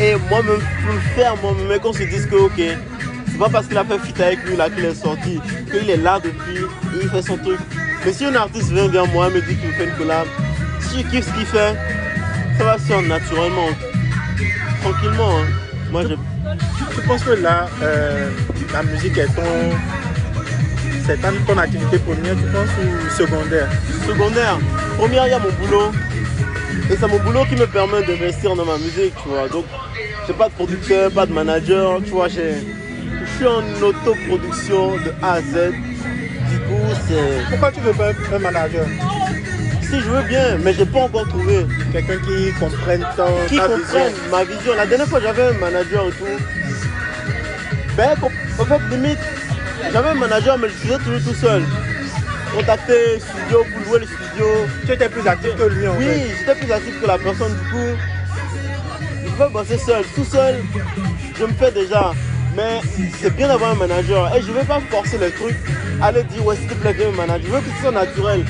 [0.01, 3.79] Et moi-même, me faire moi-même, et qu'on se dise que, ok, c'est pas parce qu'il
[3.79, 6.63] a fait fit avec lui là qu'il est sorti, qu'il est là depuis
[7.01, 7.59] il fait son truc.
[8.05, 10.27] Mais si un artiste vient vers moi et me dit qu'il me fait une collab,
[10.81, 11.75] si je kiffe ce qu'il fait,
[12.59, 13.69] ça va se faire naturellement.
[14.83, 15.39] Tranquillement.
[15.39, 15.45] hein.
[15.91, 16.15] Moi, je.
[16.97, 18.31] Je pense que là, euh,
[18.73, 19.43] la musique est ton.
[21.07, 23.69] C'est ton activité première, tu penses, ou secondaire?
[24.07, 24.59] Secondaire,
[24.97, 25.93] première, il y a mon boulot.
[26.91, 29.49] Et c'est mon boulot qui me permet d'investir dans ma musique, tu vois.
[29.49, 29.65] Donc,
[30.27, 32.29] j'ai pas de producteur, pas de manager, tu vois.
[32.29, 35.73] Je suis en autoproduction de A à Z.
[36.51, 37.45] Du coup, c'est.
[37.51, 38.87] Pourquoi tu veux pas un manager?
[39.83, 41.67] Si je veux bien, mais j'ai pas encore trouvé.
[41.93, 44.31] Quelqu'un qui comprenne ton, Qui ta comprenne vision.
[44.31, 44.75] ma vision.
[44.77, 46.45] La dernière fois, j'avais un manager et tout.
[47.97, 48.11] Ben,
[48.59, 49.19] en fait, limite,
[49.93, 51.63] j'avais un manager, mais je faisais toujours tout seul.
[52.55, 54.47] Contacter studio pour louer le studio.
[54.87, 56.37] Tu étais plus actif que lui en Oui, fait.
[56.39, 57.99] j'étais plus actif que la personne, du coup.
[59.25, 60.05] Je peux bosser seul.
[60.15, 60.57] Tout seul,
[61.39, 62.13] je me fais déjà.
[62.57, 62.81] Mais
[63.21, 64.33] c'est bien d'avoir un manager.
[64.37, 65.57] Et je ne vais pas forcer les trucs.
[66.01, 67.43] Aller dire, ouais, s'il te plaît, viens me manager.
[67.49, 68.45] Je veux que ce soit naturel.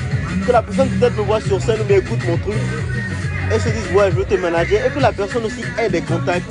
[0.45, 2.55] Que la personne peut-être me voit sur scène ou bien écoute mon truc.
[3.53, 4.85] Et se dise, ouais, je veux te manager.
[4.85, 6.43] Et que la personne aussi ait des contacts.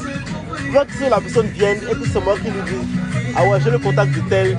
[0.74, 2.88] Je veux que la personne vienne et que c'est moi qui lui dise,
[3.36, 4.58] ah ouais, j'ai le contact de tel.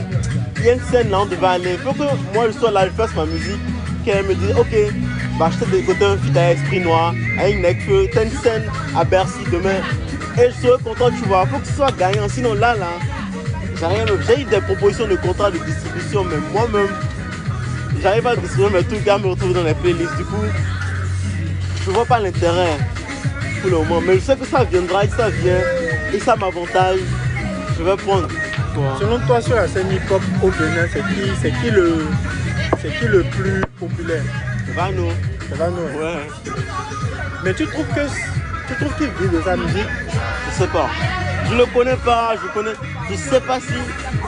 [0.56, 1.73] Il y a une scène là, on devait aller.
[1.73, 3.60] Il faut que moi je sois là, je fasse ma musique.
[4.06, 4.93] Qu'elle me dise, ok,
[5.38, 8.63] bah je t'ai dégoté un feat à Esprit Noir, une Nekfeu, t'as une scène
[8.95, 9.82] à Bercy demain.
[10.38, 11.45] Et je serai content, tu vois.
[11.47, 12.30] faut que ce soit gagnant.
[12.30, 12.91] Sinon là, là,
[13.78, 14.06] j'ai rien.
[14.25, 16.95] J'ai eu des propositions de contrat de distribution, mais moi-même,
[18.01, 20.15] j'arrive à distribuer mes trucs, à me retrouver dans les playlists.
[20.15, 20.45] Du coup,
[21.84, 22.78] je vois pas l'intérêt
[23.62, 23.99] pour le moment.
[23.99, 25.60] Mais je sais que ça viendra et ça vient
[26.15, 26.99] et ça m'avantage.
[27.78, 28.28] Je vais prendre.
[28.99, 32.06] Selon toi, sur la scène hip-hop au Bénin, c'est qui, c'est qui le,
[32.82, 34.23] c'est qui le plus populaire?
[34.75, 35.08] Vano.
[35.49, 35.78] C'est Vano.
[35.93, 35.97] hein.
[36.01, 36.51] Ouais.
[37.43, 38.01] Mais tu trouves que,
[38.67, 39.88] tu trouves qu'il vit de sa musique?
[40.49, 40.89] Je sais pas.
[41.49, 42.75] Je le connais pas, je connais.
[43.10, 43.73] Je sais pas si.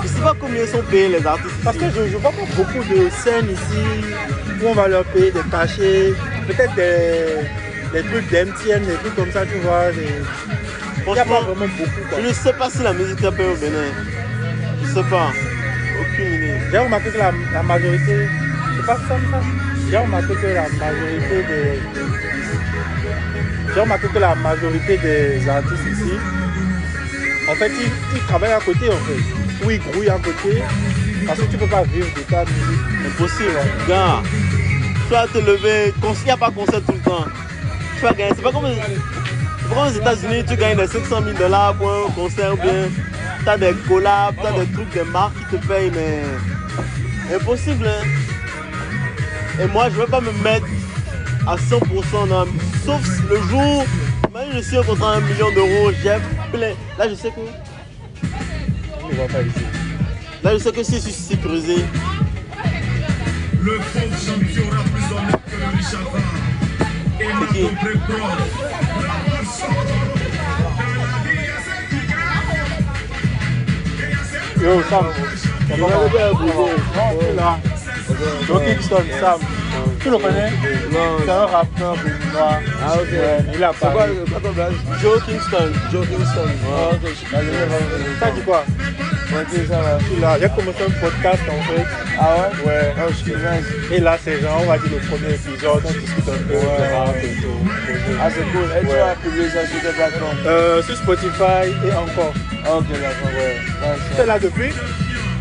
[0.03, 1.55] Je sais pas combien sont payés les artistes.
[1.63, 3.83] Parce que je, je vois pas beaucoup de scènes ici
[4.63, 6.13] où on va leur payer des cachets,
[6.47, 7.47] peut-être des,
[7.91, 9.91] des trucs d'MTN, des trucs comme ça, tu vois.
[9.91, 10.23] des-
[11.07, 11.39] Franchement,
[12.17, 13.91] je ne sais pas si la musique est payée au Bénin.
[14.83, 15.31] Je sais pas.
[16.01, 16.53] Aucune idée.
[16.69, 18.27] J'ai remarqué que la, la majorité,
[18.75, 19.41] c'est pas ça, ça.
[19.89, 21.79] J'ai remarqué que la majorité des,
[23.73, 26.11] j'ai remarqué que la majorité des artistes ici,
[27.49, 29.65] en fait, ils, ils travaillent à côté, en fait.
[29.65, 30.61] Ou ils grouillent à côté,
[31.25, 32.81] parce que tu peux pas vivre de ta musique.
[33.07, 33.59] Impossible.
[33.87, 34.21] Gars,
[35.07, 35.93] tu vas te lever.
[36.03, 37.25] Il n'y a pas concert tout le temps.
[37.97, 38.33] Tu vas gagner.
[38.35, 38.65] C'est pas comme,
[39.69, 42.89] pas comme aux États-Unis, tu gagnes des 500 000 dollars pour un concert ou bien
[43.43, 47.87] tu as des collabs, tu as des trucs, des marques qui te payent, mais impossible.
[47.87, 48.03] Hein?
[49.61, 50.67] Et moi, je ne vais pas me mettre
[51.47, 52.45] à 100% dans.
[52.85, 53.85] Sauf le jour,
[54.33, 56.17] même je suis contre un million d'euros, j'ai
[56.51, 56.73] plein.
[56.97, 57.41] Là, je sais que.
[59.01, 59.65] Je ne vois pas ici.
[60.43, 61.85] Là, je sais que si je suis sécurisé,
[63.61, 66.23] Le pauvre champion aura plus d'honneur que le riche avant.
[67.19, 69.26] Et ma double.
[74.61, 75.05] Yo, Sam.
[75.69, 77.57] Va, bien, Non, tu es là.
[78.47, 79.39] Joe Kingston, Sam.
[80.01, 80.49] Tu le connais?
[80.91, 81.17] Non.
[81.23, 81.95] C'est un rappeur.
[82.37, 83.07] Ah, ok.
[83.53, 84.13] Il a C'est quoi, parlé.
[84.31, 84.73] quoi ton blague?
[85.01, 85.71] Joe Kingston.
[85.91, 86.49] Joe Kingston.
[86.65, 87.13] Ah, ok.
[88.19, 88.63] Ça dit quoi?
[89.45, 90.39] Ça.
[90.39, 91.85] J'ai commencé un podcast en fait.
[92.19, 92.65] Ah ouais?
[92.67, 92.93] Ouais.
[92.97, 93.61] Ah, je suis bien.
[93.91, 96.53] Et là, c'est genre, on va dire le premier épisode, on discute un peu.
[96.55, 96.91] Ouais.
[98.19, 98.69] Ah, c'est cool.
[98.75, 102.33] Et tu vas publier ça sur tes plateformes Euh, sur Spotify et encore.
[102.65, 103.31] Ah, ok, d'accord.
[103.35, 103.57] Ouais.
[104.15, 104.73] Tu es là depuis?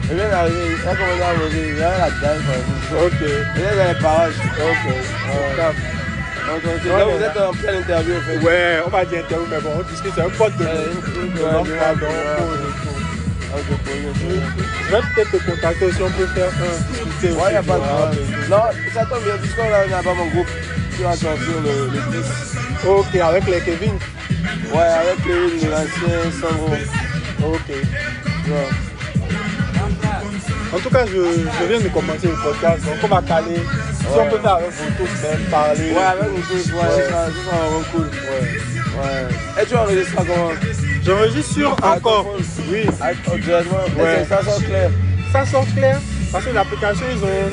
[0.09, 1.33] Il vient d'arriver, il a commencé à
[1.75, 2.39] il a la dalle.
[3.05, 3.13] Ok.
[3.21, 4.35] Il est dans les parages.
[4.39, 4.95] Ok.
[6.47, 8.39] Donc, Là, vous êtes en pleine interview, en fait.
[8.47, 10.71] Ouais, on va dire interview, mais bon, on discute, c'est un pote de nous.
[10.71, 13.06] ouais, ouais, ouais.
[13.57, 18.51] Je vais peut-être te contacter aussi, on peut faire un Ouais, y a pas de.
[18.51, 18.62] Non,
[18.95, 20.47] ça tombe bien, puisqu'on a album en groupe,
[20.97, 22.87] tu vas sortir le, le 10.
[22.87, 23.95] Ok, avec les Kevin.
[24.73, 26.69] Ouais, avec Kevin l'ancien Sandro.
[27.42, 27.69] Ok.
[27.69, 28.69] Ouais.
[30.75, 33.57] En tout cas, je, je viens de commencer le podcast, donc on va caler.
[33.57, 34.29] Si on Ouais.
[34.31, 35.92] peut faire avec vous tous, même parler.
[35.92, 37.09] Ouais, avec une chose, ouais, Ouais.
[37.09, 38.03] ça ça sera vraiment cool.
[38.07, 38.61] Ouais.
[39.01, 39.62] Ouais.
[39.62, 40.51] Et tu enregistres comment?
[41.07, 42.27] J'enregistre sur encore.
[42.69, 42.85] Oui.
[43.97, 44.27] Ouais.
[44.29, 44.90] Ça sort clair.
[45.33, 46.01] Ça sort clair
[46.33, 47.51] parce que l'application, ils ont.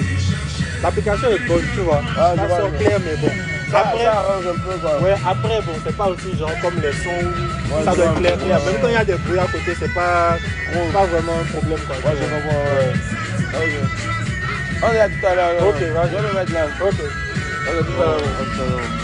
[0.82, 2.02] L'application est bonne, tu vois.
[2.18, 3.32] Ah, ça sort clair, mais bon.
[3.72, 5.02] Ça, Après, ça arrange un peu, quoi.
[5.02, 8.38] ouais, après, bon, c'est pas aussi genre comme les sons où Ouais, ça doit clair,
[8.38, 8.60] clair.
[8.66, 10.38] Même quand il y a des bruits à côté, c'est pas,
[10.92, 11.96] pas vraiment un problème, quoi.
[11.96, 12.60] Ouais, je comprends.
[12.60, 12.94] Ouais.
[13.56, 13.90] Ok.
[14.84, 15.68] On est là tout à l'heure.
[15.68, 16.10] Ok, vas-y.
[16.10, 16.68] Je vais me mettre là.
[16.82, 16.94] Ok.
[17.68, 17.80] À l'heure.
[17.80, 19.03] à tout à l'heure.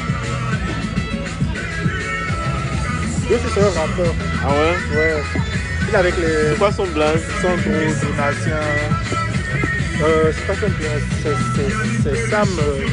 [3.30, 4.14] Lui aussi, c'est un rappeur.
[4.44, 4.76] Ah ouais?
[4.98, 5.24] Ouais.
[5.88, 6.50] Il est avec les.
[6.52, 7.20] C'est quoi son blague?
[7.44, 8.60] Donatien.
[10.02, 11.04] Euh, c'est pas son blague,
[12.04, 12.48] c'est, Sam.
[12.60, 12.88] euh,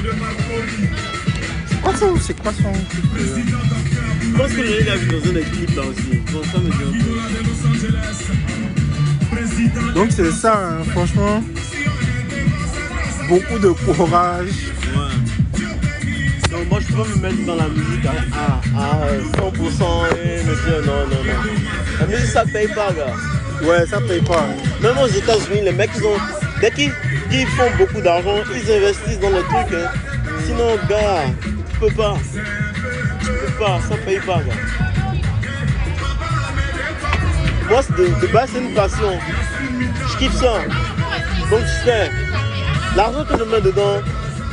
[1.69, 3.39] C'est quoi son, c'est quoi son euh,
[4.21, 6.21] Je pense que j'ai l'a vu dans un clips là aussi.
[6.33, 6.93] Bon, ça me dit un
[9.85, 9.93] peu.
[9.95, 11.43] Donc c'est ça, hein, franchement.
[13.29, 14.51] beaucoup de courage.
[16.97, 19.17] Pas me mettre dans la musique à, à, à 100%
[20.17, 21.61] et me dire non, non, non.
[22.01, 23.67] La musique ça paye pas, gars.
[23.67, 24.47] Ouais, ça paye pas.
[24.81, 26.17] Même aux États-Unis, les mecs, ils ont.
[26.61, 26.91] Dès qu'ils
[27.49, 29.75] font beaucoup d'argent, ils investissent dans le truc.
[29.75, 29.91] hein.
[30.47, 32.17] Sinon, gars, tu peux pas.
[33.21, 35.21] Tu peux pas, ça paye pas, gars.
[37.69, 39.19] Moi, de, de base, c'est une passion.
[40.13, 40.55] Je kiffe ça.
[41.51, 42.11] Donc, je fais.
[42.97, 44.01] L'argent que je mets dedans,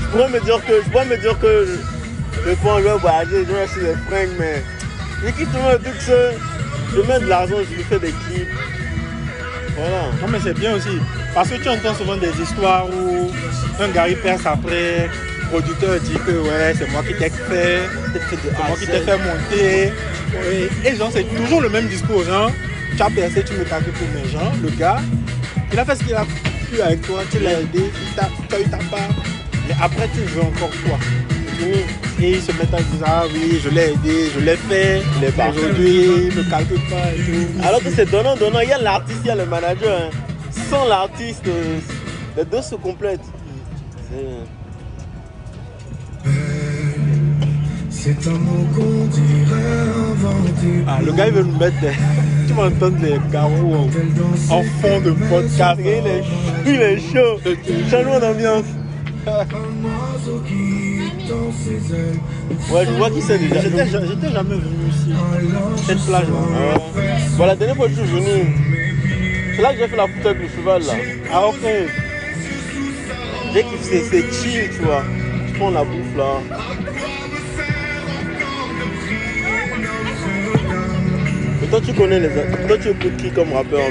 [0.02, 1.80] je pourrais me dire que je, pourrais me dire que
[2.62, 4.64] prends, je vais voyager, je vais acheter des fringues, mais
[5.24, 8.48] je tellement le truc que je mets de l'argent, je me fais des clips.
[9.76, 10.04] Voilà.
[10.22, 11.00] Non mais c'est bien aussi.
[11.34, 13.32] Parce que tu entends souvent des histoires où
[13.82, 15.10] un gars il perce après,
[15.42, 17.80] le producteur dit que ouais c'est moi qui t'ai fait,
[18.14, 19.94] c'est moi qui t'ai fait monter.
[20.86, 22.52] Et genre c'est toujours le même discours, genre
[22.96, 25.00] tu as percé, tu me calcules pour mes gens, le gars,
[25.72, 28.64] il a fait ce qu'il a pu avec toi, tu l'as aidé, tu as eu
[28.66, 29.10] ta part,
[29.68, 31.00] mais après tu veux encore toi.
[32.22, 35.02] Et ils se mettent à dire ah oui je l'ai aidé, je l'ai fait,
[35.50, 37.68] aujourd'hui il me calcule pas et tout.
[37.68, 38.60] Alors que c'est donnant, donnant.
[38.62, 39.98] Il y a l'artiste, il y a le manager.
[40.04, 40.10] hein.
[40.70, 41.80] Sans l'artiste, euh,
[42.38, 43.20] les deux se complètent.
[44.10, 44.48] C'est-
[47.90, 49.62] C'est un mot qu'on dirait.
[50.88, 51.92] Ah, le gars il veut nous mettre des...
[52.48, 55.80] Tu vas entendre les garous en, en fond de podcast.
[55.80, 56.24] Il est,
[56.66, 57.40] il est chaud.
[57.90, 58.66] Changement d'ambiance.
[61.26, 62.20] Ses ailes.
[62.72, 63.62] Ouais, je vois qui c'est déjà.
[63.62, 65.14] J'étais ja- j'étais jamais venu ici.
[65.86, 66.34] Cette plage là.
[66.34, 66.82] Ouais.
[67.38, 68.56] Bon, la dernière fois que je suis venu,
[69.56, 70.94] c'est là que j'ai fait la photo avec le cheval là.
[71.34, 71.56] Ah ok.
[73.54, 75.04] J'ai kiffé, c'est chill, tu vois.
[75.48, 76.40] Tu prends la bouffe là.
[81.64, 82.30] Et toi, tu connais les.
[82.30, 83.82] Toi, tu écoutes qui comme rappeur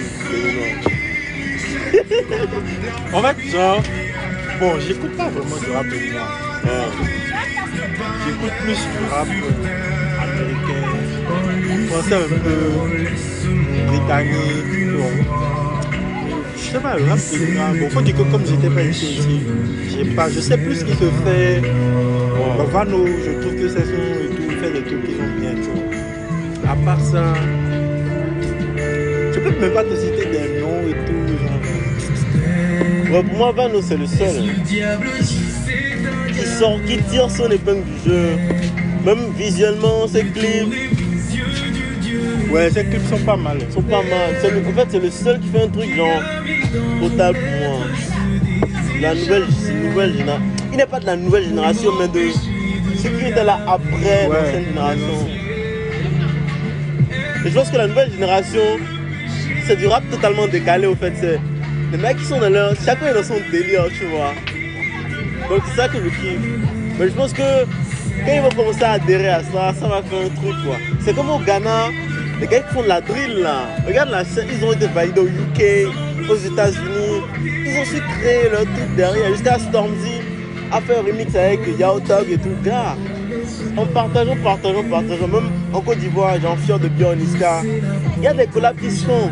[3.13, 3.83] En fait, genre,
[4.61, 6.23] bon, j'écoute pas vraiment du rap de moi.
[6.65, 7.22] Ouais.
[8.25, 10.83] J'écoute plus du rap euh, américain,
[11.89, 12.59] français un peu,
[13.87, 14.91] britannique.
[14.97, 15.13] bon.
[16.57, 17.79] Je sais pas, le rap c'est grave.
[17.79, 19.41] Bon, faut dire que comme j'étais pas ici,
[19.91, 21.63] j'ai pas, je sais plus ce qui se fait.
[22.73, 25.69] Vano, je trouve que c'est son et tout, fait des trucs qui sont bien, tu
[25.71, 26.71] vois.
[26.71, 27.35] À part ça,
[28.77, 31.23] je peux même pas te citer des noms et tout.
[33.11, 33.25] Genre.
[33.25, 34.43] Pour moi, Vano, c'est le seul
[36.43, 38.29] qui, sort, qui tire son épingle du jeu.
[39.05, 40.75] Même visuellement, ses clips
[42.51, 43.59] Ouais, ces clips sont pas mal.
[43.73, 44.37] sont pas mal.
[44.41, 46.23] C'est le- en fait, c'est le seul qui fait un truc genre
[47.01, 47.79] total pour moi.
[49.01, 49.45] La nouvelle,
[49.89, 50.45] nouvelle génération.
[50.71, 52.29] Il n'est pas de la nouvelle génération, mais de
[53.03, 54.29] ceux qui étaient là après Ouais.
[54.29, 55.29] l'ancienne génération.
[57.45, 58.61] Et je pense que la nouvelle génération,
[59.67, 61.13] c'est du rap totalement décalé au fait.
[61.21, 61.41] C'est
[61.91, 62.75] les mecs qui sont dans leur.
[62.85, 64.33] Chacun est dans son délire, tu vois.
[65.53, 66.41] Donc c'est ça que je kiffe.
[66.99, 67.43] Mais je pense que
[68.25, 70.77] quand ils vont commencer à adhérer à ça, ça va faire un truc quoi.
[71.01, 71.89] C'est comme au Ghana,
[72.41, 73.67] les gars qui font de la drill là.
[73.87, 77.21] Regarde la scène, ils ont été validés au UK, aux États-Unis.
[77.67, 79.29] Ils ont su créer leur truc derrière.
[79.29, 80.23] Jusqu'à Stormzy
[80.73, 82.57] a fait un remix avec Yao Tog et tout.
[82.65, 82.97] Gars,
[83.77, 85.29] en partageant, partageant, partageant.
[85.29, 87.61] Même en Côte d'Ivoire, j'en fier de Bjorn Niska.
[88.17, 89.31] Il y a des collabs qui se font.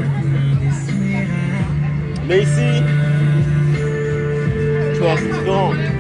[2.29, 2.83] Mais ici,
[4.93, 6.00] tu vois, c'est.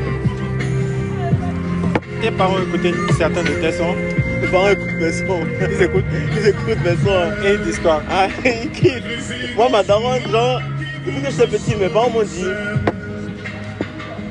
[2.20, 3.94] Tes parents écoutaient certains de tes sons
[4.42, 5.40] Mes parents écoutent mes sons.
[5.70, 6.04] Ils écoutent,
[6.36, 7.44] ils écoutent mes sons.
[7.44, 8.02] et ils disent quoi?
[8.10, 9.56] Ah, ils kiffent.
[9.56, 10.60] Moi, ma daronne, genre,
[11.06, 12.44] depuis que j'étais petit, mes parents m'ont dit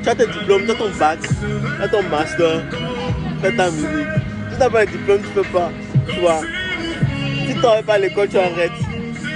[0.02, 2.62] Tu as tes diplômes, tu as ton bac, tu as ton master,
[3.42, 3.88] fais ta musique.
[4.50, 5.70] Si tu n'as pas le diplôme, tu peux pas.
[6.08, 6.40] Tu vois.
[7.46, 8.70] Si tu travailles pas à l'école, tu arrêtes.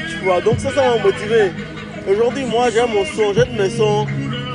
[0.08, 0.40] Tu vois.
[0.40, 1.50] Donc, ça, ça m'a motivé.
[2.08, 4.06] Aujourd'hui, moi, j'aime mon son, j'aime mes sons,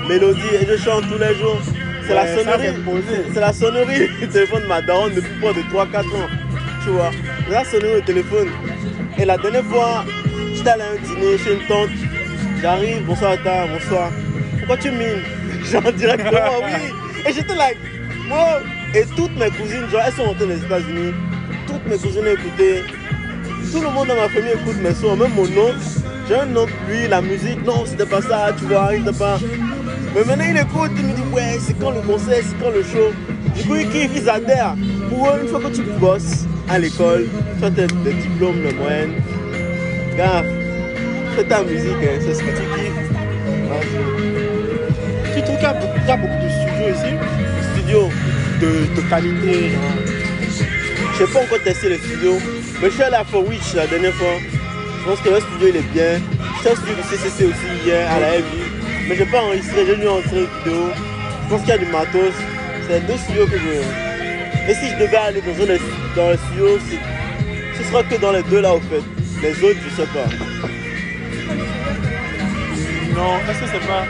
[0.07, 1.59] mélodie, et je chante tous les jours.
[2.09, 2.73] C'est la sonnerie.
[3.31, 6.27] c'est la sonnerie du téléphone de ma daronne depuis plus de 3-4 ans.
[6.83, 7.11] Tu vois.
[7.51, 8.47] La sonnerie au téléphone.
[9.15, 10.03] Et la dernière fois,
[10.55, 11.89] j'étais allé à un dîner chez une tante.
[12.63, 14.09] J'arrive, bonsoir ta, bonsoir.
[14.57, 15.21] Pourquoi tu mines?
[15.63, 16.93] Genre directement, oui.
[17.27, 17.77] Et j'étais like,
[18.27, 18.57] wow.
[18.95, 21.13] Et toutes mes cousines, genre, elles sont rentrées des États-Unis.
[21.67, 22.81] Toutes mes cousines écoutaient.
[23.71, 25.77] Tout le monde dans ma famille écoute mes sons, même mon oncle.
[26.27, 29.37] J'ai un oncle, lui, la musique, non, c'était pas ça, tu vois, il pas.
[30.15, 32.83] Mais maintenant il écoute, il me dit, ouais, c'est quand le concert, c'est quand le
[32.83, 33.13] show.
[33.55, 34.75] Du coup, ils kiffent, ils adhèrent.
[35.09, 37.27] Pour eux, une fois que tu bosses à l'école,
[37.59, 39.13] tu as tes, des diplômes de moyenne,
[40.17, 40.43] gars,
[41.35, 43.09] fais ta musique, hein, c'est ce que tu kiffes.
[43.69, 45.35] Vas-y.
[45.35, 47.15] Tu trouves qu'il y, a beaucoup- de studios ici?
[47.73, 48.09] Studio,
[48.61, 49.71] de, qualité
[51.19, 52.37] je n'ai pas encore testé le studio,
[52.81, 54.39] mais je suis allé à For Witch la dernière fois.
[55.01, 56.21] Je pense que le studio il est bien.
[56.57, 58.68] J'étais au studio du CCC aussi hier à la FI,
[59.09, 60.89] mais j'ai pas enregistré, j'ai dû enregistrer une vidéo.
[61.43, 62.33] Je pense qu'il y a du matos.
[62.87, 64.71] C'est deux studios que je.
[64.71, 65.81] Et si je devais aller dans un des-
[66.15, 69.01] dans les studios, c'est- ce sera que dans les deux là au fait.
[69.41, 70.27] Les autres, je sais pas.
[73.15, 74.05] Non, est-ce que c'est pas.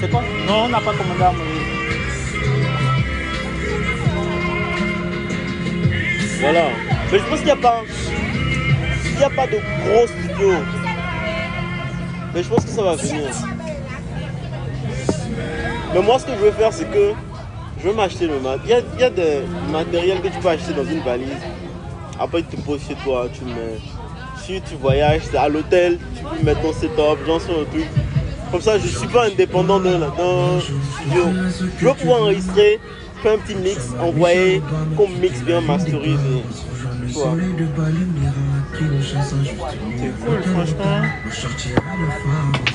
[0.00, 0.22] C'est quoi?
[0.46, 1.66] Non, on n'a pas commandé à manger.
[6.40, 6.64] Voilà.
[7.12, 7.82] Mais je pense qu'il n'y a pas.
[9.04, 10.54] Il n'y a pas de gros studios.
[12.34, 13.30] Mais je pense que ça va venir.
[15.94, 17.12] Mais moi, ce que je veux faire, c'est que
[17.82, 18.58] je veux m'acheter le mat.
[18.64, 21.28] Il y a, y a des matériels que tu peux acheter dans une valise.
[22.18, 23.78] Après, tu te poses chez toi, tu mets.
[24.42, 27.86] Si tu voyages, c'est à l'hôtel, tu peux mettre ton setup, genre sur le truc.
[28.50, 30.00] Comme ça, je suis pas indépendant d'un
[30.60, 31.24] studio.
[31.78, 32.80] Je veux pouvoir enregistrer,
[33.22, 34.60] faire un petit mix, envoyer,
[34.96, 36.18] qu'on mixe bien, masterise.
[37.12, 37.36] Tu vois.
[39.98, 40.98] C'est cool, franchement.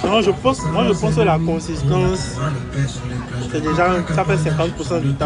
[0.06, 2.38] Non, je pense, moi je pense que la consistance,
[3.52, 5.26] c'est déjà, ça fait 50% du temps.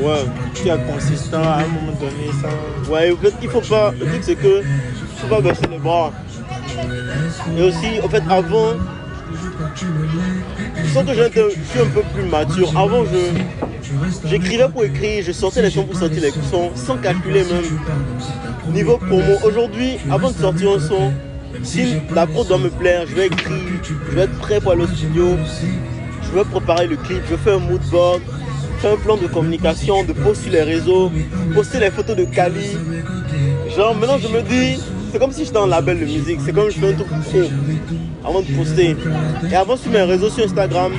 [0.00, 0.24] Ouais.
[0.54, 2.48] Tu es consistant à un moment donné, ça.
[2.90, 3.90] Ouais, il faut pas.
[3.92, 4.62] Le truc, c'est que
[5.18, 6.12] faut pas baisser les bras.
[7.56, 8.72] Et aussi, en fait, avant,
[10.84, 12.76] je sens que je suis un peu plus mature.
[12.76, 17.44] Avant, je j'écrivais pour écrire, je sortais les sons pour sortir les sons, sans calculer
[17.44, 17.64] même.
[18.72, 21.12] Niveau promo, aujourd'hui, avant de sortir un son,
[21.62, 24.82] si la prod doit me plaire, je vais écrire, je vais être prêt pour aller
[24.82, 25.36] au studio,
[26.22, 28.20] je vais préparer le clip, je fais un mood board,
[28.78, 31.12] faire un plan de communication, de poster sur les réseaux,
[31.54, 32.76] poster les photos de Kali.
[33.76, 36.70] Genre maintenant je me dis, c'est comme si j'étais en label de musique, c'est comme
[36.70, 37.38] je fais un truc pro
[38.24, 38.96] avant de poster.
[39.50, 40.92] Et avant sur mes réseaux sur Instagram,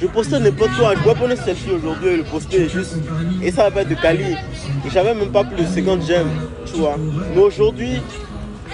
[0.00, 2.96] je postais n'importe quoi, je pouvais prendre un selfie aujourd'hui et le poster juste.
[3.42, 4.32] Et ça va être de Kali.
[4.32, 6.28] Et j'avais même pas plus de 50 j'aime,
[6.66, 6.96] tu vois.
[7.34, 8.00] Mais aujourd'hui,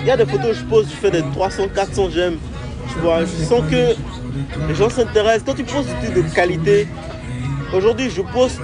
[0.01, 2.37] il y a des photos que je pose, je fais des 300, 400 j'aime.
[2.93, 3.95] Tu vois, je sens que
[4.69, 5.45] les gens s'intéressent.
[5.47, 6.89] Quand tu poses des trucs de qualité,
[7.75, 8.61] aujourd'hui je poste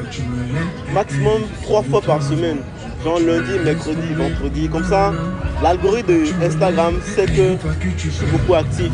[0.92, 2.59] maximum trois fois par semaine.
[3.07, 4.69] Genre lundi, mercredi, vendredi.
[4.69, 5.12] Comme ça,
[5.62, 7.57] l'algorithme de Instagram sait que
[7.97, 8.90] je suis beaucoup actif.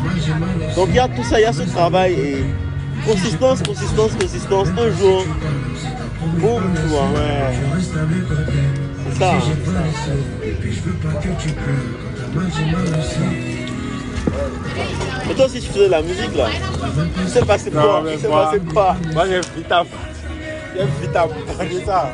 [0.75, 2.45] Donc il y a tout ça, il y a ce travail et
[3.07, 4.67] consistance, consistance, consistance.
[4.77, 5.25] Un jour,
[6.37, 7.07] boum, tu vois.
[9.09, 9.31] C'est ça.
[9.33, 9.39] hein.
[15.31, 16.47] Et toi aussi tu faisais de la musique là
[17.23, 19.71] Tu sais pas c'est quoi mais Tu sais moi- pas c'est quoi Moi j'ai vite
[19.71, 19.83] à.
[20.75, 21.27] J'ai vite à
[21.85, 22.13] ça.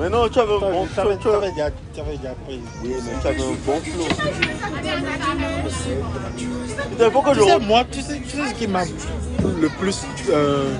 [0.00, 1.16] Mais non, tu avais un bon flow.
[1.20, 1.70] Tu avais, déjà,
[2.46, 2.60] pris.
[2.82, 4.06] Oui, mais tu avais un bon flow.
[7.00, 9.68] Il faut que je Tu sais, moi, tu sais, tu sais ce qui m'a le
[9.80, 10.74] plus euh,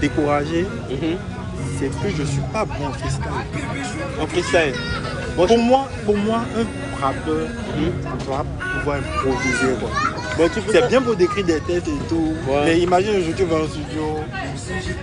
[0.00, 1.16] découragé, Mhm.
[1.78, 3.22] c'est que je suis pas bon en freestyle.
[4.20, 4.74] En freestyle.
[4.74, 7.92] Je- Pour moi, pour moi, un rappeur Mhm.
[8.26, 8.44] doit
[8.78, 9.74] pouvoir improviser.
[9.80, 9.90] Quoi.
[10.36, 12.34] Peux C'est bien pour décrire des têtes et tout.
[12.48, 12.62] Ouais.
[12.64, 14.20] Mais imagine aujourd'hui tu vas au studio.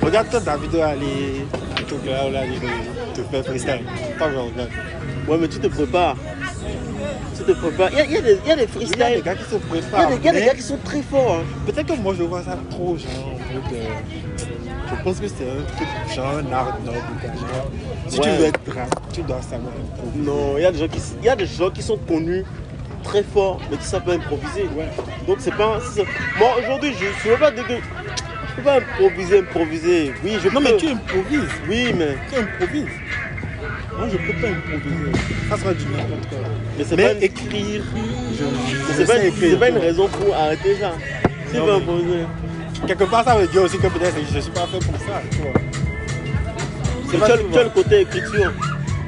[0.01, 1.45] Regarde toi ta vidéo aller.
[1.87, 2.41] Tout là, là,
[3.13, 3.81] te fais freestyle.
[4.17, 4.69] Pas regarde.
[5.27, 6.15] Ouais, mais tu te prépares.
[7.37, 7.89] Tu te prépares.
[7.91, 9.21] Il y a, il y a des, il y a des Il y a des
[9.21, 9.23] freestyles.
[9.23, 10.09] gars qui se Il y a préparent.
[10.09, 11.37] des, il y a des mais gars qui sont très forts.
[11.39, 11.43] hein.
[11.65, 13.09] Peut-être que moi je vois ça trop genre.
[13.27, 13.87] en euh,
[14.97, 16.97] Je pense que c'est un truc genre un art noble.
[16.97, 17.71] genre.
[18.07, 19.71] Si tu veux être rap, tu dois savoir.
[20.15, 22.43] Non, il y, a des gens qui, il y a des gens qui sont connus
[23.03, 24.63] très forts, mais qui savent pas improviser.
[24.75, 24.89] Ouais.
[25.27, 25.79] Donc c'est pas.
[25.93, 26.05] c'est-
[26.37, 27.73] Moi aujourd'hui, je ne veux pas dire que.
[27.73, 30.13] Je peux pas improviser, improviser.
[30.23, 30.63] Oui, je Non peux.
[30.63, 31.49] mais tu improvises.
[31.69, 32.17] Oui, mais.
[32.31, 32.85] Tu improvises.
[33.97, 35.11] Moi je peux pas improviser.
[35.49, 36.37] Ça sera du n'importe quoi.
[36.77, 37.83] Mais c'est pas, une- écrire,
[38.31, 39.59] je, c'est pas, c'est écrire.
[39.59, 40.91] pas une raison pour arrêter ça.
[41.53, 42.23] Veux mais- improviser.
[42.87, 45.21] Quelque part, ça veut dire aussi que peut-être je ne suis pas fait pour ça.
[45.31, 45.51] Tu vois.
[47.19, 48.53] Pas tu as le côté écriture.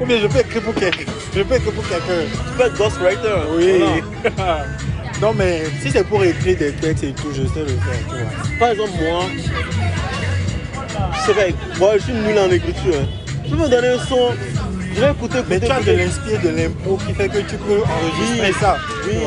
[0.01, 1.11] Ou bien je peux écrire pour quelqu'un?
[1.35, 2.21] Je peux écrire pour quelqu'un.
[2.31, 3.37] Tu peux être ghostwriter.
[3.55, 4.01] Oui.
[4.35, 4.65] Voilà.
[5.21, 7.99] non, mais si c'est pour écrire des textes et tout, je sais le faire.
[8.09, 8.57] Tu vois.
[8.59, 9.25] Par exemple, moi,
[11.13, 12.95] je sais pas, moi je suis nul en écriture.
[12.95, 13.07] hein.
[13.43, 14.29] Tu peux me donner un son,
[14.95, 17.55] je vais écouter, écouter, Mais tu as de l'inspire, de l'impro qui fait que tu
[17.57, 18.77] peux enregistrer Oui, ça.
[19.07, 19.17] Oui.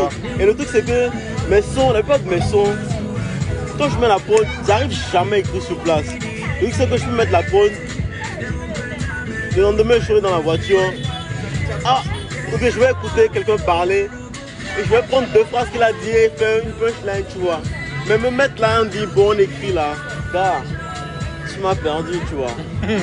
[0.40, 1.08] Et le truc c'est que
[1.50, 2.74] mes sons, la plupart de mes sons,
[3.78, 6.04] quand je mets la prod, j'arrive jamais à écrire sur place.
[6.60, 7.70] Le truc c'est que je peux mettre la prod.
[9.56, 10.80] Le lendemain je serai dans la voiture.
[11.84, 12.02] Ah,
[12.52, 14.08] ok je vais écouter quelqu'un parler.
[14.78, 17.60] Et je vais prendre deux phrases qu'il a dit et faire une punchline, tu vois.
[18.08, 19.94] Mais me mettre là, on dit bon on écrit là.
[20.32, 20.62] Gars,
[21.52, 22.50] tu m'as perdu, tu vois.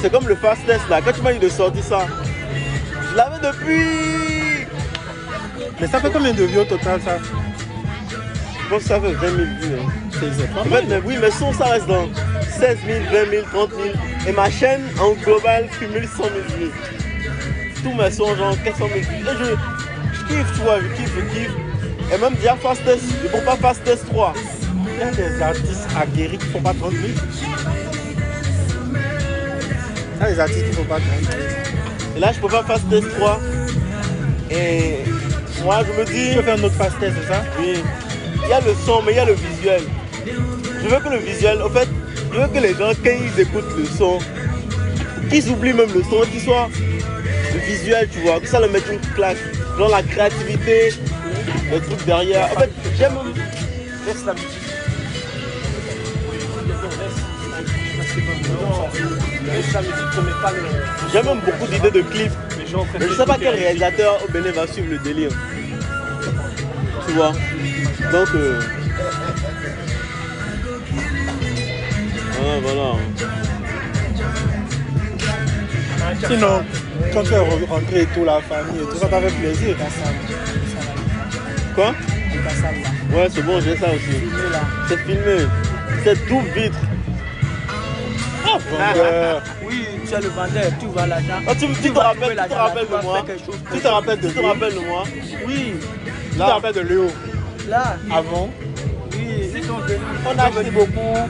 [0.00, 1.00] C'est comme le fast test là.
[1.04, 2.06] Quand tu m'as dit de sortir ça,
[3.10, 4.66] je l'avais depuis.
[5.80, 7.18] Mais ça fait combien de vues au total ça?
[8.62, 9.46] Je pense que ça fait 20 000 vues.
[9.80, 9.90] hein.
[10.12, 12.08] C'est En fait, mais oui, mes sons, ça reste dans
[12.58, 13.82] 16 000, 20 000, 30 000.
[14.26, 16.70] Et ma chaîne, en global, cumule 100 000 vues.
[17.82, 19.04] Tous mes sons, genre 400 000 vues.
[19.04, 19.44] Et je,
[20.18, 21.52] je kiffe, tu vois, je kiffe, je kiffe.
[22.12, 24.32] Et même déjà Fast Test, je prends pas Fast Test 3.
[24.94, 27.02] il y a des artistes aguerris qui ne font pas 30 000.
[30.16, 31.42] Il y a des artistes qui ne font pas 30 000.
[32.16, 33.40] Et là, je peux pas faire ce test 3.
[34.50, 35.04] Et
[35.62, 37.44] moi, je me dis, Tu veux faire un autre fast test, c'est ça?
[37.60, 37.74] oui,
[38.42, 39.82] il y a le son, mais il y a le visuel.
[40.82, 41.88] Je veux que le visuel, en fait,
[42.32, 44.18] je veux que les gens, quand ils écoutent le son,
[45.30, 46.68] qu'ils oublient même le son, qu'ils soient
[47.54, 49.38] le visuel, tu vois, que ça leur mette une claque.
[49.78, 50.92] Genre la créativité,
[51.70, 52.48] les trucs derrière.
[52.56, 53.12] En fait, j'aime.
[54.06, 54.46] Laisse la musique.
[61.12, 62.32] J'ai même beaucoup d'idées de clips.
[62.98, 65.30] Mais je sais pas quel réalisateur au Bénin va suivre le délire.
[67.06, 67.32] Tu vois
[68.12, 68.60] Donc, euh...
[72.38, 72.94] voilà, voilà.
[76.28, 76.62] Sinon,
[77.12, 79.76] quand tu es re- rentré et tout, la famille et tout ça, t'avait plaisir.
[81.74, 81.94] Quoi?
[83.12, 84.18] Ouais, c'est bon, j'ai ça aussi.
[84.88, 85.46] C'est filmé.
[86.04, 86.78] C'est tout vitre.
[88.70, 91.40] Donc, euh, Oui, tu es le vendeur, tu vois l'argent.
[91.46, 93.24] Ah, tu, tu te vas rappelles, tu te rappelles vas de moi
[93.72, 95.04] Tu te rappelles de, tu te rappelles de moi?
[95.46, 95.74] Oui,
[96.32, 97.06] tu te rappelles de Léo?
[97.68, 98.50] Là, avant?
[99.12, 99.50] Oui.
[100.26, 101.28] On a acheté beaucoup.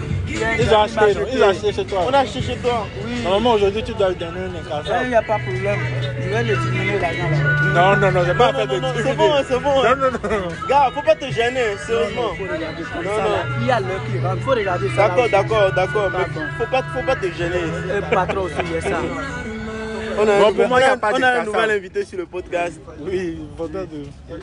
[0.60, 2.00] Ils ont acheté, ils ont acheté chez toi.
[2.08, 2.86] On a acheté chez toi.
[3.04, 5.08] Oui, Normalement, aujourd'hui, tu dois lui donner un il incassable.
[5.08, 5.78] n'y a pas de problème.
[6.20, 7.94] Je vais le diminuer l'argent là.
[7.94, 9.82] Non, non, non, c'est pas Non, la non, peine non, de c'est bon, c'est bon.
[9.82, 10.48] Non, non, non.
[10.68, 12.30] Gars, faut pas te gêner, sérieusement.
[12.38, 13.54] Il faut regarder comme Non, ça, non.
[13.60, 15.08] Il y a l'heure qui rentre, il faut regarder ça.
[15.08, 16.10] D'accord, d'accord, d'accord.
[16.12, 16.24] Mais
[16.58, 17.62] faut pas, faut pas te gêner.
[17.96, 18.88] Un patron aussi, il y a ça.
[20.18, 21.30] On a, Bon, un, pour moi, on y a a- pas on de a un
[21.30, 21.46] cassable.
[21.46, 22.80] nouvel invité sur le podcast.
[23.00, 23.98] Oui, vendeur de.
[23.98, 24.36] Il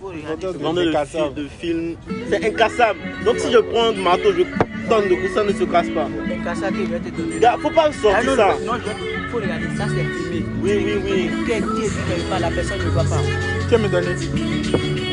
[0.00, 0.58] faut regarder.
[0.58, 1.34] Vendeur de de, incassable.
[1.34, 1.96] fi- de films.
[2.30, 2.98] C'est incassable.
[3.24, 4.42] Donc si je prends un marteau, je
[4.88, 6.04] donne de coups, ça ne se casse pas.
[6.06, 7.38] Un cassage qui va te donner.
[7.40, 8.46] Gars, faut pas Ah sortir non, ça.
[8.64, 10.46] non, non, je- il faut regarder, ça c'est filmé.
[10.62, 11.30] Oui, oui, oui.
[11.46, 13.20] Quel qui est pas, la personne ne voit pas.
[13.68, 14.14] Tu veux me donner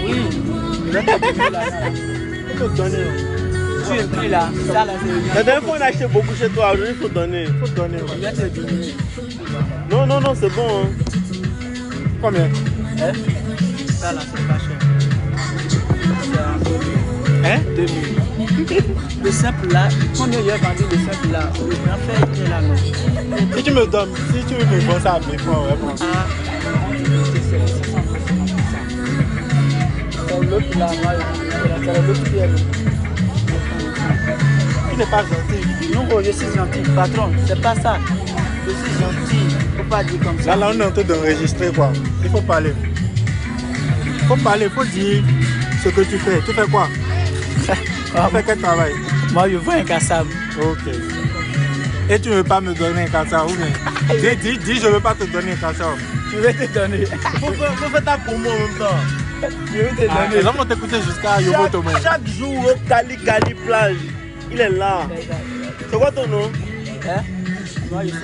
[0.05, 0.21] Oui,
[0.85, 3.44] je vais te donner.
[3.87, 6.49] Tu es pris là, ça là c'est La dernière fois, on a acheté beaucoup chez
[6.49, 6.71] toi.
[6.73, 7.45] Aujourd'hui, il faut donner.
[7.45, 7.65] Faut.
[7.67, 7.73] Je
[8.41, 8.59] vais te.
[9.91, 10.83] Non, non, non, c'est bon.
[10.83, 10.89] Hein.
[12.21, 12.45] Combien?
[12.45, 13.11] Hein?
[13.89, 14.77] Ça là c'est pas cher.
[17.43, 18.15] Hein 2000.
[19.23, 22.49] Le simple là, combien il a vendu le simple là Le grand frère il est
[22.49, 22.75] là non.
[23.55, 25.95] Si tu me donnes, si tu veux me vendre ça à mes francs, ouais, prends.
[26.01, 26.27] Ah,
[27.33, 27.97] c'est 600
[30.27, 31.13] C'est l'autre là, moi,
[31.83, 32.94] c'est l'autre qui est là.
[34.91, 35.93] Tu n'es pas gentil.
[35.93, 37.97] Non, oh, je suis gentil, patron, c'est pas ça.
[38.65, 40.55] Je suis gentil, faut pas dire comme ça.
[40.55, 41.91] Là, là, on est en train d'enregistrer quoi.
[42.23, 42.73] Il faut parler.
[44.05, 45.23] Il faut parler, il faut dire
[45.83, 46.39] ce que tu fais.
[46.45, 46.87] Tu fais quoi?
[48.17, 48.93] Ah, Tu fais quel travail?
[49.33, 50.29] Moi, je veux un cassable.
[50.61, 50.87] Ok.
[52.09, 53.67] Et tu ne veux pas me donner un casseur ou bien?
[54.21, 55.97] Dis, dis, dis, je ne veux pas te donner un casseur.
[56.31, 57.05] Je vais te donner.
[57.05, 59.24] Faut, faut faire ta promo en même temps.
[59.73, 60.67] Je vais te Ah, donner.
[60.75, 61.91] t'écouter jusqu'à Yobo Tomé.
[62.01, 63.95] Chaque, jour au Cali Cali plage,
[64.51, 65.01] il est là.
[65.89, 66.51] C'est quoi ton nom?
[67.07, 67.21] Hein?
[67.91, 68.17] Moi, je suis.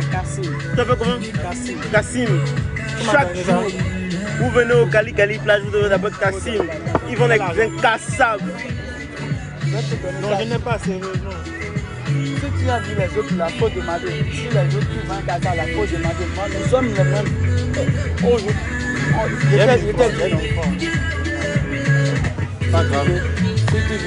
[0.00, 0.42] C'est Kassim.
[0.42, 1.18] Tu t'appelles comment?
[1.42, 1.76] Kassim.
[1.92, 2.28] Kassim.
[3.12, 3.64] Chaque jour,
[4.40, 6.62] vous venez au Cali Cali plage, vous devez t'appeler Kassim.
[7.08, 7.70] Ils vont te donner
[10.22, 11.30] Non, je n'ai pas sérieusement.
[12.06, 14.24] Si tu as vu les autres, la faut demander.
[14.32, 16.26] Si les autres qui vendent cassable, la faut demander.
[16.34, 17.32] Moi, nous sommes les mêmes.
[18.24, 18.36] Oh,
[19.28, 20.48] je- J'étais j'étais dit.
[22.72, 23.08] Pas grave.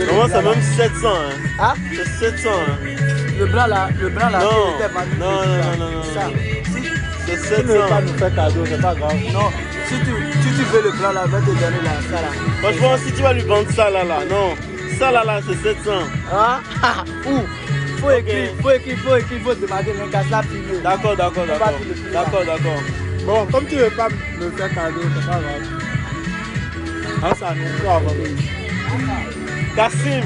[0.08, 0.42] Comment là.
[0.42, 1.14] même 700 hein?
[1.60, 1.74] Ah,
[2.20, 2.78] C'est 700 hein?
[3.40, 4.50] Le blanc là, le blanc là, Non.
[4.50, 5.48] qui était vendu, Non, non, ça.
[5.48, 6.22] non, non, non, Ça.
[6.66, 6.90] Si,
[7.26, 9.14] C'est Tu ne veux 700 pas nous faire cadeau, c'est pas grave.
[9.34, 9.50] non,
[9.88, 12.32] si tu, si tu veux le blanc là, vais te donner là, ça là.
[12.62, 14.56] Franchement, si tu vas lui vendre ça là, là, non.
[15.00, 15.92] Ça là, là, c'est 700.
[16.32, 17.40] Ah, ah, où
[18.00, 20.82] Faut écrire, faut écrire, faut écrire, faut demander le cassable filmé.
[20.84, 21.74] D'accord, d'accord, d'accord.
[22.14, 22.82] D'accord, d'accord.
[23.26, 25.64] Bon, comme tu veux pas me faire cadeau, c'est pas grave.
[27.24, 28.16] Ah, ça nous faut avant.
[29.76, 30.24] Kassim,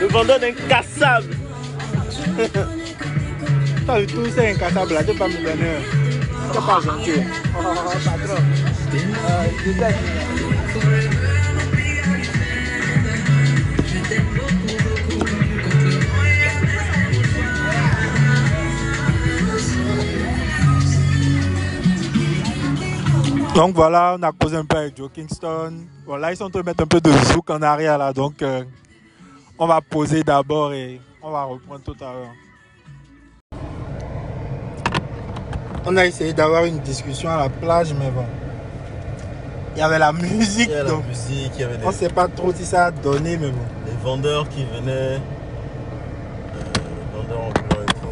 [0.00, 1.34] le vendeur d'un cassable.
[3.86, 5.76] Toi, tout c'est incassable là, tu pas me donner
[6.52, 7.20] n'es pas gentil.
[7.58, 7.74] Oh,
[8.04, 8.36] patron.
[9.28, 9.46] Euh,
[23.56, 25.72] Donc voilà, on a causé un peu avec Joe Kingston.
[26.04, 28.42] Voilà, ils sont en train de mettre un peu de zouk en arrière là, donc
[28.42, 28.62] euh,
[29.58, 32.34] on va poser d'abord et on va reprendre tout à l'heure.
[35.86, 38.26] On a essayé d'avoir une discussion à la plage, mais bon.
[39.74, 41.88] Il y avait la musique, Il y a la donc musique, il y avait on
[41.88, 43.62] ne sait pas trop si ça a donné, mais bon.
[43.86, 45.16] les vendeurs qui venaient.
[45.16, 45.18] Euh,
[47.14, 48.06] vendeurs ambulants et tout.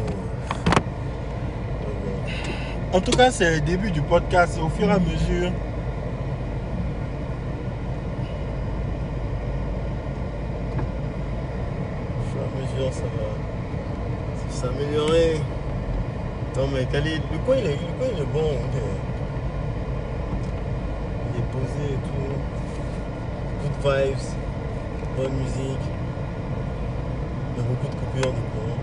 [1.85, 2.84] Donc, bon.
[2.95, 4.57] En tout cas, c'est le début du podcast.
[4.57, 5.51] et Au fur et à mesure,
[12.77, 13.27] sûr, ça va,
[14.49, 15.41] ça va s'améliorer.
[16.55, 18.51] Non, mais le coin, il est, le coin, il est bon.
[18.71, 18.95] Il est,
[21.33, 22.31] il est posé et tout.
[23.61, 24.27] Good vibes,
[25.17, 25.85] bonne musique.
[27.51, 28.74] Il y a beaucoup de coupures de courant.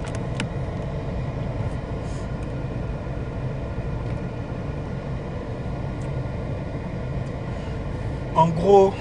[8.35, 8.93] En gros,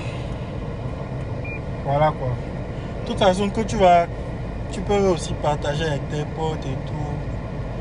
[1.86, 2.30] voilà quoi.
[3.02, 4.06] De toute façon, que tu vas,
[4.72, 7.12] tu peux aussi partager avec tes potes et tout.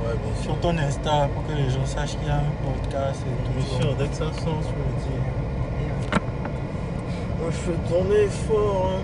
[0.03, 0.53] Ouais, bien sûr.
[0.53, 3.53] Sur ton Insta pour que les gens sachent qu'il y a un podcast et tout.
[3.53, 4.55] Bien sûr, dès que ça sent, je me
[5.03, 5.21] dis.
[7.41, 8.93] Moi, je fais tourner fort.
[8.95, 9.01] hein.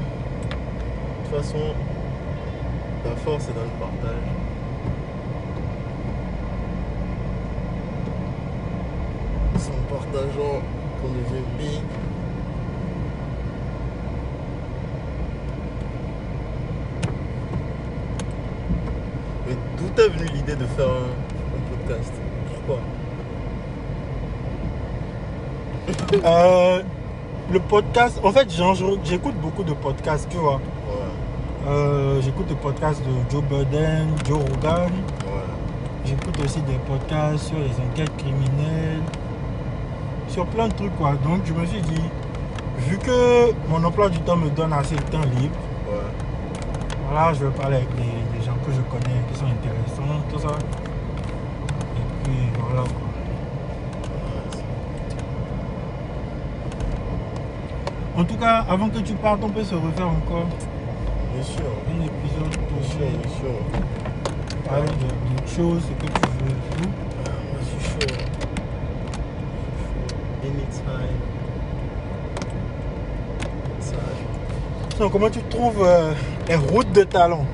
[1.24, 1.64] De toute façon,
[3.05, 4.28] la force est dans le partage.
[9.59, 10.61] C'est en partageant
[11.03, 11.80] qu'on devient big.
[19.49, 22.12] Mais d'où t'es venue l'idée de faire un, un podcast
[22.55, 22.78] Pourquoi
[26.24, 26.82] Euh,
[27.53, 28.49] le podcast, en fait,
[29.05, 30.55] j'écoute beaucoup de podcasts, tu vois.
[30.57, 34.90] Ouais, Euh, j'écoute des podcasts de Joe Budden, Joe Rogan.
[34.90, 35.42] ouais.
[36.05, 39.03] J'écoute aussi des podcasts sur les enquêtes criminelles,
[40.28, 41.12] sur plein de trucs quoi.
[41.24, 42.03] Donc je me suis dit,
[42.78, 45.57] vu que mon emploi du temps me donne assez de temps libre.
[47.09, 48.02] Voilà, je vais parler avec des,
[48.38, 50.48] des gens que je connais, qui sont intéressants, tout ça.
[51.96, 53.02] Et puis voilà quoi.
[58.16, 60.46] En tout cas, avant que tu partes, on peut se refaire encore
[61.34, 64.66] Bien sûr, un épisode pour bien sûr, bien sûr.
[64.66, 66.50] parler de, de choses, ce que tu veux.
[66.50, 66.90] et tout.
[67.26, 68.14] Ah, Moi, je suis chaud.
[70.42, 70.82] Anytime.
[73.76, 73.98] Anytime.
[74.94, 76.12] Sinon, comment tu trouves euh,
[76.49, 77.44] les routes de talent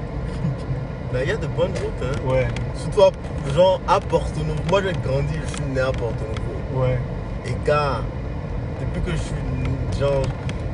[1.13, 2.29] Ben, il y a de bonnes routes, hein.
[2.29, 4.61] Ouais, Surtout, à- genre, à Porto Novo.
[4.71, 6.83] Moi, j'ai grandi, je suis né à Porto Novo.
[6.85, 6.99] ouais.
[7.47, 8.01] Et gars,
[8.81, 10.23] depuis que je suis genre,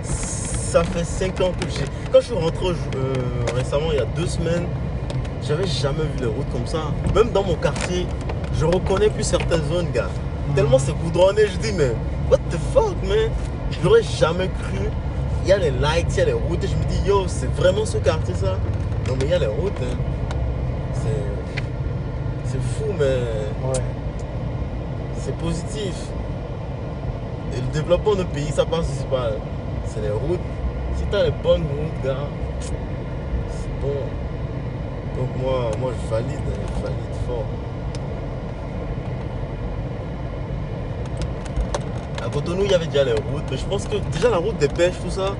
[0.03, 1.85] ça fait 5 ans que j'ai.
[2.13, 3.15] Quand je suis rentré euh,
[3.57, 4.67] récemment, il y a deux semaines,
[5.43, 6.93] j'avais jamais vu les routes comme ça.
[7.15, 8.07] Même dans mon quartier,
[8.55, 10.09] je reconnais plus certaines zones, gars.
[10.55, 11.93] Tellement c'est goudronné, je dis, mais
[12.31, 13.31] what the fuck, man?
[13.83, 14.89] J'aurais jamais cru.
[15.49, 17.51] Y a les lights, il y a les routes, et je me dis, yo, c'est
[17.55, 18.59] vraiment ce quartier ça?
[19.09, 19.97] Non, mais il y a les routes, hein.
[20.93, 21.09] C'est.
[22.45, 23.05] C'est fou, mais
[23.67, 23.81] Ouais.
[25.19, 25.95] c'est positif.
[27.55, 29.31] Et le développement de pays, ça passe aussi par.
[29.87, 30.39] C'est les routes.
[30.99, 32.29] Si t'as les bonnes routes, gars,
[32.61, 34.03] c'est bon.
[35.17, 36.41] Donc moi, moi je valide,
[36.77, 37.45] je valide fort.
[42.23, 44.57] À Cotonou, il y avait déjà les routes, mais je pense que déjà la route
[44.59, 45.35] des pêches, tout ça,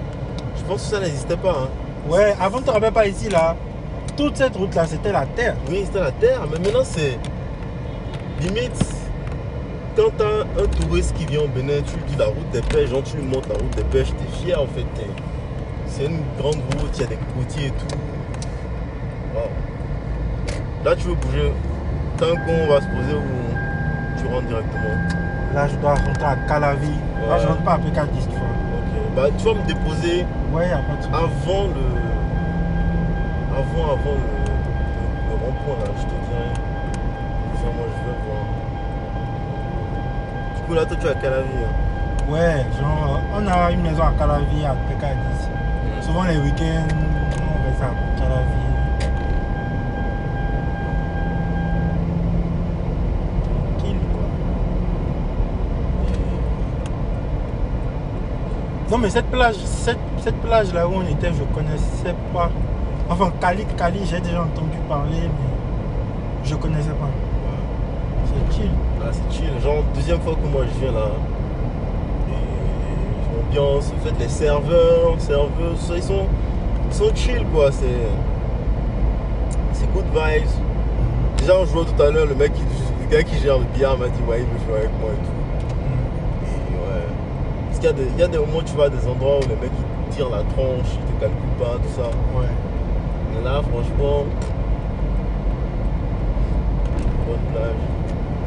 [0.57, 1.51] je pense que ça n'existait pas.
[1.51, 1.69] hein.
[2.11, 3.55] Ouais, avant, tu rappelles pas ici, là.
[4.17, 5.55] Toute cette route-là, c'était la terre.
[5.71, 7.17] Oui, c'était la terre, mais maintenant c'est.
[8.41, 8.85] Limite,
[9.97, 12.91] quand t'as un touriste qui vient au Bénin, tu lui dis la route des pêches,
[12.91, 14.85] genre tu lui montres la route des pêches, t'es fier en fait.
[15.87, 17.97] C'est une grande route, il y a des côtiers et tout.
[20.85, 21.53] Là, tu veux bouger,
[22.17, 25.28] tant qu'on va se poser ou tu rentres directement.
[25.55, 26.93] Là, je dois rentrer à Calavi.
[27.29, 28.49] Là, je rentre pas à PK10 fois.
[28.75, 29.17] Ok.
[29.17, 31.87] Bah, tu vas me déposer Ouais, avant le.
[33.53, 34.59] Avant, avant le, le-
[35.29, 36.49] le rond-point là, je te dirai.
[37.55, 38.45] Enfin, moi je vais voir.
[40.57, 41.49] Du coup, là, toi, tu es à Calavi.
[41.65, 42.31] hein.
[42.33, 46.03] Ouais, genre, on a une maison à Calavi, à PK10.
[46.05, 47.91] Souvent, les week-ends, on reste à
[48.21, 48.65] Calavi.
[53.77, 54.23] Tranquille, quoi.
[58.91, 62.51] Non, mais cette plage, cette, cette plage là où on était, je connaissais pas.
[63.11, 67.11] Enfin, Cali, Cali, j'ai déjà entendu parler, mais je connaissais pas.
[68.27, 68.71] C'est chill.
[68.99, 69.51] Là, c'est chill.
[69.63, 71.11] Genre, deuxième fois que moi je viens là.
[72.31, 76.27] Et l'ambiance, en fait, les serveurs, serveuses, ils sont,
[76.91, 77.71] ils sont chill quoi.
[77.71, 77.87] C'est.
[79.75, 80.49] C'est good vibes.
[81.37, 83.97] Déjà, on jouait tout à l'heure, le mec, qui, le gars qui gère le billard
[83.99, 85.38] m'a dit, ouais, il veut jouer avec moi et tout.
[87.79, 89.07] Parce qu'il y a des, il y a des moments où tu vas à des
[89.07, 89.71] endroits où les mecs
[90.11, 92.09] ils tirent la tronche, ils te calculent pas, tout ça.
[92.35, 92.51] Ouais.
[93.31, 94.25] Mais là, franchement.
[97.29, 97.79] Bonne plage.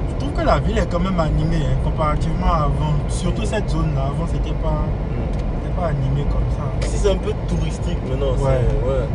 [0.10, 2.94] Je trouve que la ville est quand même animée hein, comparativement à avant.
[3.08, 4.08] Surtout cette zone-là.
[4.08, 4.84] Avant, c'était pas,
[5.64, 6.86] c'était pas animé comme ça.
[6.86, 8.34] Ici, c'est un peu touristique maintenant.
[8.34, 8.60] Ouais.
[8.84, 9.08] ouais.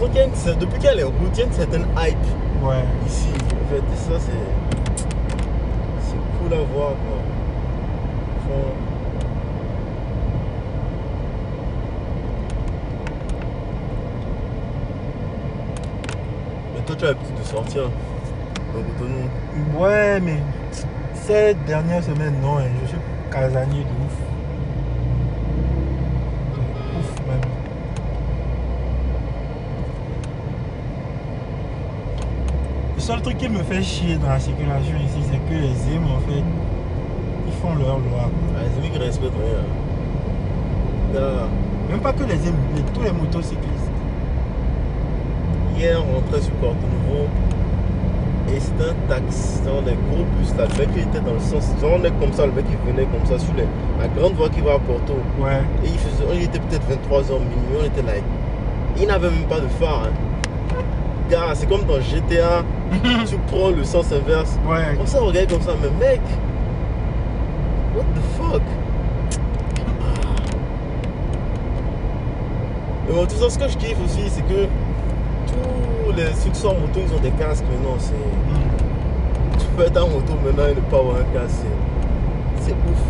[0.00, 2.16] Une depuis a les routes, il y a une certaine hype
[2.62, 2.84] Ouais.
[3.08, 3.26] ici.
[3.34, 4.32] En fait, et ça, c'est.
[6.06, 7.18] C'est cool à voir, quoi.
[16.74, 17.90] Mais toi, tu as l'habitude de sortir.
[19.76, 20.38] Ouais, mais
[21.14, 22.98] cette dernière semaine, non, hein, je suis
[23.30, 24.16] casanier de ouf.
[26.98, 27.40] Ouf, même.
[32.94, 36.04] Le seul truc qui me fait chier dans la circulation ici, c'est que les aimes,
[36.04, 36.44] en fait
[37.60, 38.30] font leur loi.
[38.56, 39.64] Ah, c'est lui qui respecte rien.
[41.90, 43.90] Même pas que les les- tous les motocyclistes.
[45.76, 47.26] Hier, on rentrait sur Porto Nouveau
[48.48, 50.66] et c'était un taxi dans des gros bus là.
[50.70, 52.90] Le mec il était dans le sens, genre, on est comme ça, le mec il
[52.92, 53.66] venait comme ça sur les-
[54.00, 55.14] la grande voie qui va à Porto.
[55.40, 55.60] Ouais.
[55.84, 58.12] Et il, faisait, il était peut-être 23h minuit, on était là.
[59.00, 60.04] Il n'avait même pas de phare.
[60.06, 60.12] Hein.
[61.54, 62.64] C'est comme dans GTA,
[63.28, 64.58] tu prends le sens inverse.
[64.68, 64.96] Ouais.
[65.00, 66.20] On s'est regardé comme ça, mais mec,
[68.00, 68.62] what the fuck?
[73.06, 74.66] Mais bon, tout ça, ce que je kiffe aussi, c'est que
[75.46, 77.96] tous les ceux qui sont en moto, ils ont des casques maintenant.
[77.98, 78.14] C'est...
[79.58, 81.64] Tu peux être en moto maintenant et ne pas avoir un casque.
[82.56, 83.02] C'est, c'est ouf.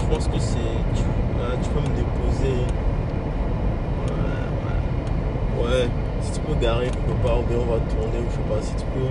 [0.00, 0.58] Je pense que c'est.
[0.94, 1.02] Tu,
[1.40, 2.66] ah, tu peux me déposer.
[5.58, 5.82] Ouais, ouais.
[5.82, 5.88] Ouais,
[6.24, 8.62] si tu peux garer quelque part, ou bien on va tourner, ou je sais pas,
[8.62, 9.08] si tu peux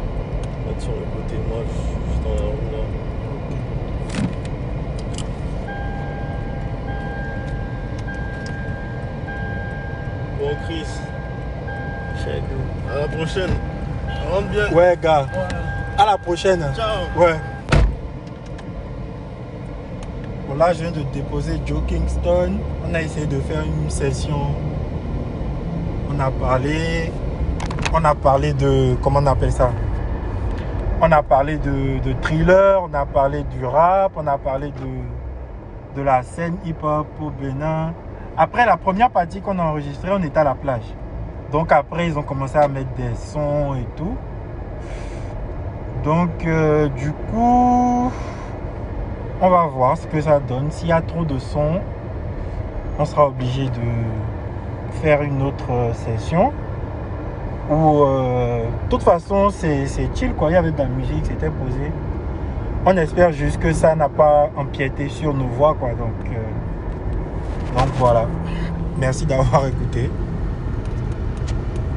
[0.67, 1.35] mettre sur le côté.
[1.47, 1.73] Moi, je
[2.11, 2.83] suis dans la roue là.
[10.39, 10.87] Bon, Chris.
[12.89, 13.49] À la prochaine.
[14.31, 14.71] Rentre bien.
[14.71, 15.25] Ouais, gars.
[15.97, 16.65] À la prochaine.
[16.75, 17.21] Ciao.
[17.21, 17.35] Ouais.
[20.47, 22.59] Bon, là, je viens de déposer Joe Kingston.
[22.89, 24.55] On a essayé de faire une session.
[26.15, 27.11] On a parlé.
[27.93, 28.95] On a parlé de.
[29.01, 29.71] Comment on appelle ça?
[31.01, 35.97] On a parlé de, de thriller, on a parlé du rap, on a parlé de,
[35.97, 37.93] de la scène hip-hop au Bénin.
[38.37, 40.85] Après la première partie qu'on a enregistrée, on était à la plage.
[41.51, 44.15] Donc après, ils ont commencé à mettre des sons et tout.
[46.03, 48.11] Donc, euh, du coup,
[49.41, 50.71] on va voir ce que ça donne.
[50.71, 51.81] S'il y a trop de sons,
[52.97, 53.81] on sera obligé de
[55.01, 56.51] faire une autre euh, session.
[57.69, 60.49] Ou, euh, de toute façon, c'est c'est chill quoi.
[60.49, 61.91] Il y avait de la musique, c'était posé.
[62.85, 65.89] On espère juste que ça n'a pas empiété sur nos voix quoi.
[65.89, 68.25] Donc, euh, donc voilà.
[68.99, 70.09] Merci d'avoir écouté.